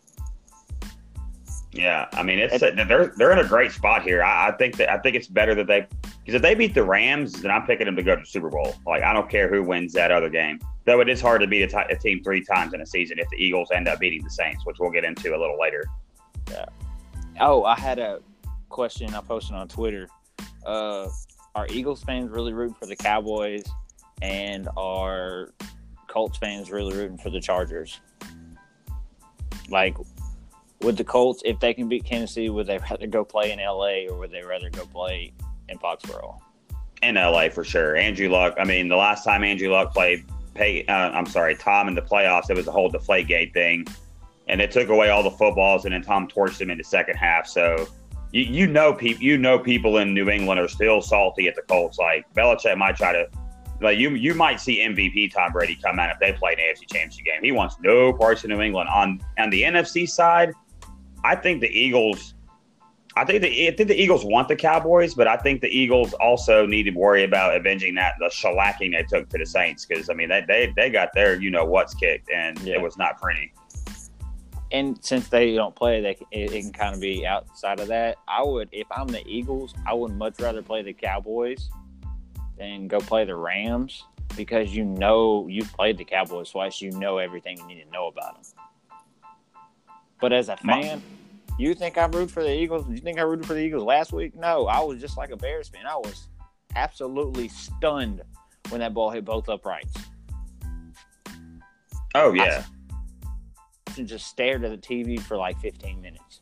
Yeah, 1.75 2.07
I 2.13 2.23
mean, 2.23 2.39
it's 2.39 2.63
it, 2.63 2.75
they're 2.87 3.07
they're 3.17 3.33
in 3.33 3.39
a 3.39 3.47
great 3.47 3.73
spot 3.73 4.01
here. 4.01 4.23
I, 4.23 4.47
I, 4.47 4.51
think 4.53 4.77
that 4.77 4.89
I 4.89 4.97
think 4.97 5.17
it's 5.17 5.27
better 5.27 5.53
that 5.55 5.67
they 5.67 5.85
because 6.01 6.35
if 6.35 6.41
they 6.41 6.55
beat 6.55 6.73
the 6.73 6.83
Rams, 6.83 7.33
then 7.33 7.51
I'm 7.51 7.67
picking 7.67 7.85
them 7.85 7.97
to 7.97 8.03
go 8.03 8.15
to 8.15 8.21
the 8.21 8.27
Super 8.27 8.49
Bowl. 8.49 8.75
Like 8.87 9.03
I 9.03 9.11
don't 9.11 9.29
care 9.29 9.49
who 9.49 9.61
wins 9.61 9.91
that 9.91 10.09
other 10.09 10.29
game. 10.29 10.59
Though 10.85 11.01
it 11.01 11.09
is 11.09 11.19
hard 11.19 11.41
to 11.41 11.47
beat 11.47 11.63
a, 11.63 11.67
t- 11.67 11.93
a 11.93 11.97
team 11.97 12.23
three 12.23 12.45
times 12.45 12.73
in 12.73 12.79
a 12.79 12.85
season 12.85 13.19
if 13.19 13.27
the 13.29 13.35
Eagles 13.35 13.71
end 13.73 13.89
up 13.89 13.99
beating 13.99 14.23
the 14.23 14.29
Saints, 14.29 14.65
which 14.65 14.77
we'll 14.79 14.91
get 14.91 15.03
into 15.03 15.35
a 15.35 15.37
little 15.37 15.59
later. 15.59 15.83
Yeah. 16.49 16.65
Oh, 17.41 17.65
I 17.65 17.77
had 17.77 17.99
a 17.99 18.21
question 18.69 19.13
I 19.13 19.19
posted 19.19 19.55
on 19.55 19.67
Twitter. 19.67 20.07
Uh, 20.65 21.09
are 21.55 21.67
Eagles 21.69 22.03
fans 22.03 22.29
really 22.29 22.53
rooting 22.53 22.75
for 22.75 22.85
the 22.85 22.95
Cowboys, 22.95 23.65
and 24.21 24.69
are 24.77 25.49
Colts 26.07 26.37
fans 26.37 26.71
really 26.71 26.95
rooting 26.95 27.17
for 27.17 27.29
the 27.29 27.41
Chargers? 27.41 27.99
Like, 29.69 29.97
would 30.85 30.97
the 30.97 31.03
Colts, 31.03 31.41
if 31.43 31.59
they 31.59 31.73
can 31.73 31.89
beat 31.89 32.05
Tennessee, 32.05 32.49
would 32.49 32.67
they 32.67 32.77
rather 32.77 33.07
go 33.07 33.25
play 33.25 33.51
in 33.51 33.59
LA 33.59 34.07
or 34.07 34.17
would 34.19 34.31
they 34.31 34.43
rather 34.43 34.69
go 34.69 34.85
play 34.85 35.33
in 35.67 35.77
Foxborough? 35.79 36.39
In 37.01 37.15
LA 37.15 37.49
for 37.49 37.63
sure. 37.63 37.95
Andrew 37.95 38.29
Luck. 38.29 38.55
I 38.57 38.63
mean, 38.63 38.87
the 38.87 38.95
last 38.95 39.23
time 39.23 39.43
Andrew 39.43 39.69
Luck 39.69 39.93
played, 39.93 40.25
uh, 40.57 40.91
I'm 40.91 41.25
sorry, 41.25 41.55
Tom 41.55 41.87
in 41.87 41.95
the 41.95 42.01
playoffs, 42.01 42.49
it 42.49 42.55
was 42.55 42.67
a 42.67 42.71
whole 42.71 42.89
deflate 42.89 43.27
Deflategate 43.27 43.53
thing, 43.53 43.85
and 44.47 44.61
it 44.61 44.71
took 44.71 44.89
away 44.89 45.09
all 45.09 45.23
the 45.23 45.31
footballs, 45.31 45.85
and 45.85 45.93
then 45.93 46.01
Tom 46.01 46.27
torched 46.27 46.61
him 46.61 46.69
in 46.69 46.77
the 46.77 46.83
second 46.83 47.15
half. 47.15 47.47
So 47.47 47.87
you, 48.31 48.43
you 48.43 48.67
know 48.67 48.93
people 48.93 49.23
you 49.23 49.37
know 49.37 49.59
people 49.59 49.97
in 49.97 50.13
New 50.13 50.29
England 50.29 50.59
are 50.59 50.67
still 50.67 51.01
salty 51.01 51.47
at 51.47 51.55
the 51.55 51.63
Colts. 51.63 51.97
Like 51.97 52.25
Belichick 52.33 52.77
might 52.77 52.95
try 52.95 53.11
to 53.11 53.27
like 53.81 53.97
you 53.97 54.11
you 54.11 54.33
might 54.33 54.59
see 54.59 54.79
MVP 54.79 55.33
Tom 55.33 55.51
Brady 55.51 55.77
come 55.83 55.99
out 55.99 56.11
if 56.11 56.19
they 56.19 56.31
play 56.31 56.53
an 56.53 56.59
AFC 56.59 56.91
Championship 56.91 57.25
game. 57.25 57.43
He 57.43 57.51
wants 57.51 57.75
no 57.81 58.13
parts 58.13 58.43
of 58.43 58.49
New 58.49 58.61
England. 58.61 58.89
On 58.89 59.19
on 59.37 59.49
the 59.49 59.63
NFC 59.63 60.07
side, 60.07 60.53
I 61.25 61.35
think 61.35 61.61
the 61.61 61.69
Eagles. 61.69 62.33
I 63.17 63.23
think 63.23 63.41
the 63.43 63.67
I 63.69 63.75
think 63.75 63.87
the 63.87 63.99
Eagles 63.99 64.25
want 64.25 64.49
the 64.49 64.57
Cowboys, 64.57 65.13
but 65.13 65.25
I 65.25 65.37
think 65.37 65.61
the 65.61 65.69
Eagles 65.69 66.13
also 66.13 66.65
need 66.65 66.83
to 66.83 66.91
worry 66.91 67.23
about 67.23 67.55
avenging 67.55 67.95
that 67.95 68.15
the 68.19 68.25
shellacking 68.25 68.91
they 68.91 69.03
took 69.03 69.29
to 69.29 69.37
the 69.37 69.45
Saints 69.45 69.85
because 69.85 70.09
I 70.09 70.13
mean 70.13 70.27
they, 70.29 70.43
they 70.45 70.73
they 70.75 70.89
got 70.89 71.09
their 71.13 71.41
you 71.41 71.49
know 71.49 71.63
what's 71.63 71.93
kicked 71.93 72.29
and 72.29 72.59
yeah. 72.59 72.75
it 72.75 72.81
was 72.81 72.97
not 72.97 73.19
pretty 73.21 73.53
and 74.71 74.97
since 75.03 75.29
they 75.29 75.53
don't 75.53 75.75
play, 75.75 76.01
they 76.01 76.17
it, 76.31 76.51
it, 76.51 76.61
can 76.61 76.73
kind 76.73 76.95
of 76.95 76.99
be 76.99 77.25
outside 77.25 77.79
of 77.79 77.87
that. 77.87 78.17
I 78.27 78.43
would, 78.43 78.67
if 78.71 78.87
I'm 78.91 79.07
the 79.07 79.25
Eagles, 79.25 79.73
I 79.85 79.93
would 79.93 80.11
much 80.11 80.39
rather 80.39 80.61
play 80.61 80.81
the 80.81 80.91
Cowboys 80.91 81.69
than 82.57 82.87
go 82.87 82.99
play 82.99 83.23
the 83.25 83.35
Rams 83.35 84.03
because 84.35 84.75
you 84.75 84.83
know 84.83 85.47
you've 85.47 85.71
played 85.71 85.97
the 85.97 86.03
Cowboys 86.03 86.49
twice. 86.49 86.81
You 86.81 86.91
know 86.91 87.19
everything 87.19 87.57
you 87.57 87.67
need 87.67 87.83
to 87.83 87.91
know 87.91 88.07
about 88.07 88.35
them. 88.35 88.64
But 90.25 90.33
as 90.33 90.49
a 90.49 90.57
fan, 90.57 91.03
you 91.59 91.75
think 91.75 91.99
I 91.99 92.05
rooted 92.07 92.31
for 92.31 92.41
the 92.41 92.51
Eagles? 92.51 92.87
You 92.89 92.97
think 92.97 93.19
I 93.19 93.21
rooted 93.21 93.45
for 93.45 93.53
the 93.53 93.59
Eagles 93.59 93.83
last 93.83 94.11
week? 94.11 94.35
No, 94.35 94.65
I 94.65 94.79
was 94.79 94.99
just 94.99 95.17
like 95.17 95.29
a 95.29 95.37
Bears 95.37 95.67
fan. 95.67 95.85
I 95.85 95.97
was 95.97 96.29
absolutely 96.75 97.47
stunned 97.47 98.23
when 98.69 98.79
that 98.79 98.95
ball 98.95 99.11
hit 99.11 99.23
both 99.23 99.47
uprights. 99.49 99.93
Oh 102.15 102.33
yeah. 102.33 102.63
I, 103.95 104.01
just 104.01 104.25
stared 104.25 104.63
at 104.63 104.71
the 104.71 104.79
TV 104.79 105.19
for 105.21 105.37
like 105.37 105.59
15 105.59 106.01
minutes. 106.01 106.41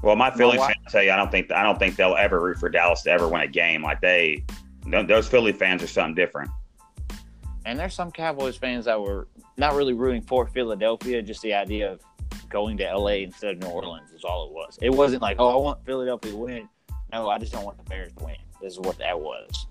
Well, 0.00 0.14
my 0.14 0.30
feelings 0.30 0.60
well, 0.60 0.70
tell 0.90 1.02
you, 1.02 1.10
I 1.10 1.16
don't 1.16 1.32
think 1.32 1.50
I 1.50 1.64
don't 1.64 1.80
think 1.80 1.96
they'll 1.96 2.14
ever 2.14 2.40
root 2.40 2.58
for 2.58 2.68
Dallas 2.68 3.02
to 3.02 3.10
ever 3.10 3.26
win 3.26 3.40
a 3.40 3.48
game. 3.48 3.82
Like 3.82 4.00
they, 4.00 4.44
those 4.86 5.26
Philly 5.26 5.50
fans 5.50 5.82
are 5.82 5.88
something 5.88 6.14
different. 6.14 6.52
And 7.64 7.78
there's 7.78 7.94
some 7.94 8.10
Cowboys 8.10 8.56
fans 8.56 8.84
that 8.84 9.00
were 9.00 9.28
not 9.56 9.74
really 9.74 9.94
rooting 9.94 10.22
for 10.22 10.46
Philadelphia. 10.46 11.22
Just 11.22 11.42
the 11.42 11.54
idea 11.54 11.92
of 11.92 12.00
going 12.50 12.76
to 12.78 12.84
LA 12.84 13.22
instead 13.24 13.56
of 13.56 13.62
New 13.62 13.68
Orleans 13.68 14.12
is 14.12 14.24
all 14.24 14.46
it 14.46 14.52
was. 14.52 14.78
It 14.82 14.90
wasn't 14.90 15.22
like, 15.22 15.36
oh, 15.38 15.48
I 15.48 15.62
want 15.62 15.84
Philadelphia 15.84 16.32
to 16.32 16.36
win. 16.36 16.68
No, 17.12 17.28
I 17.28 17.38
just 17.38 17.52
don't 17.52 17.64
want 17.64 17.78
the 17.78 17.84
Bears 17.84 18.12
to 18.18 18.24
win. 18.24 18.36
This 18.60 18.74
is 18.74 18.80
what 18.80 18.98
that 18.98 19.18
was. 19.18 19.66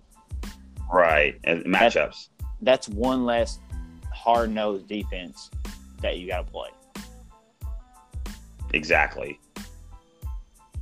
Right, 0.92 1.40
and 1.44 1.64
matchups. 1.66 2.30
That's, 2.62 2.88
that's 2.88 2.90
one 2.90 3.26
less 3.26 3.60
hard 4.14 4.52
nosed 4.52 4.88
defense 4.88 5.50
that 6.02 6.18
you 6.18 6.28
got 6.28 6.46
to 6.46 6.52
play. 6.52 6.70
Exactly. 8.74 9.40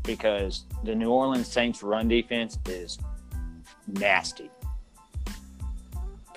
Because 0.04 0.66
the 0.84 0.96
New 0.96 1.10
Orleans 1.10 1.48
Saints 1.48 1.84
run 1.84 2.08
defense 2.08 2.58
is 2.68 2.98
nasty. 3.88 4.50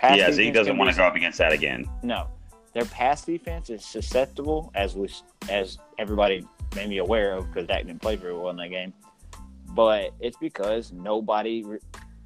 Pass 0.09 0.19
yeah, 0.19 0.33
Zeke 0.33 0.53
doesn't 0.53 0.77
want 0.77 0.91
to 0.91 0.97
go 0.97 1.05
up 1.05 1.17
against 1.17 1.39
that 1.39 1.53
again. 1.53 1.89
No, 2.03 2.27
their 2.75 2.85
pass 2.85 3.25
defense 3.25 3.71
is 3.71 3.83
susceptible, 3.83 4.71
as 4.75 4.95
we 4.95 5.09
as 5.49 5.79
everybody 5.99 6.47
may 6.77 6.87
be 6.87 6.99
aware 6.99 7.33
of, 7.33 7.47
because 7.47 7.67
Dak 7.67 7.87
didn't 7.87 8.03
play 8.03 8.15
very 8.17 8.35
well 8.35 8.51
in 8.51 8.57
that 8.57 8.69
game. 8.69 8.93
But 9.71 10.11
it's 10.21 10.37
because 10.37 10.93
nobody 10.93 11.65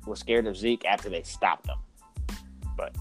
was 0.07 0.19
scared 0.19 0.49
of 0.49 0.57
Zeke 0.57 0.85
after 0.87 1.09
they 1.09 1.23
stopped 1.23 1.69
him. 1.69 1.77
But 2.77 2.97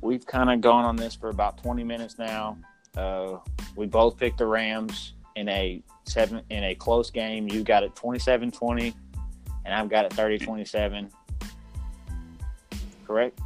we've 0.00 0.26
kind 0.26 0.50
of 0.50 0.60
gone 0.60 0.84
on 0.84 0.96
this 0.96 1.14
for 1.14 1.28
about 1.28 1.62
20 1.62 1.84
minutes 1.84 2.18
now. 2.18 2.58
Uh, 2.96 3.38
We 3.76 3.86
both 3.86 4.16
picked 4.16 4.38
the 4.38 4.46
Rams 4.46 5.12
in 5.36 5.48
a 5.48 5.80
seven 6.06 6.42
in 6.50 6.64
a 6.64 6.74
close 6.74 7.08
game. 7.10 7.48
You 7.48 7.62
got 7.62 7.84
it 7.84 7.94
27-20, 7.94 8.92
and 9.64 9.72
I've 9.72 9.88
got 9.88 10.06
it 10.06 10.12
30-27. 10.12 11.08
Correct? 13.06 13.38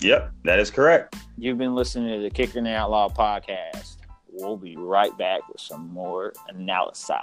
Yep, 0.00 0.32
that 0.44 0.58
is 0.58 0.70
correct. 0.70 1.16
You've 1.38 1.58
been 1.58 1.74
listening 1.74 2.16
to 2.16 2.22
the 2.22 2.30
Kicker 2.30 2.58
and 2.58 2.66
the 2.66 2.74
Outlaw 2.74 3.08
podcast. 3.08 3.96
We'll 4.28 4.56
be 4.56 4.76
right 4.76 5.16
back 5.16 5.48
with 5.48 5.60
some 5.60 5.88
more 5.88 6.32
analysis. 6.48 7.16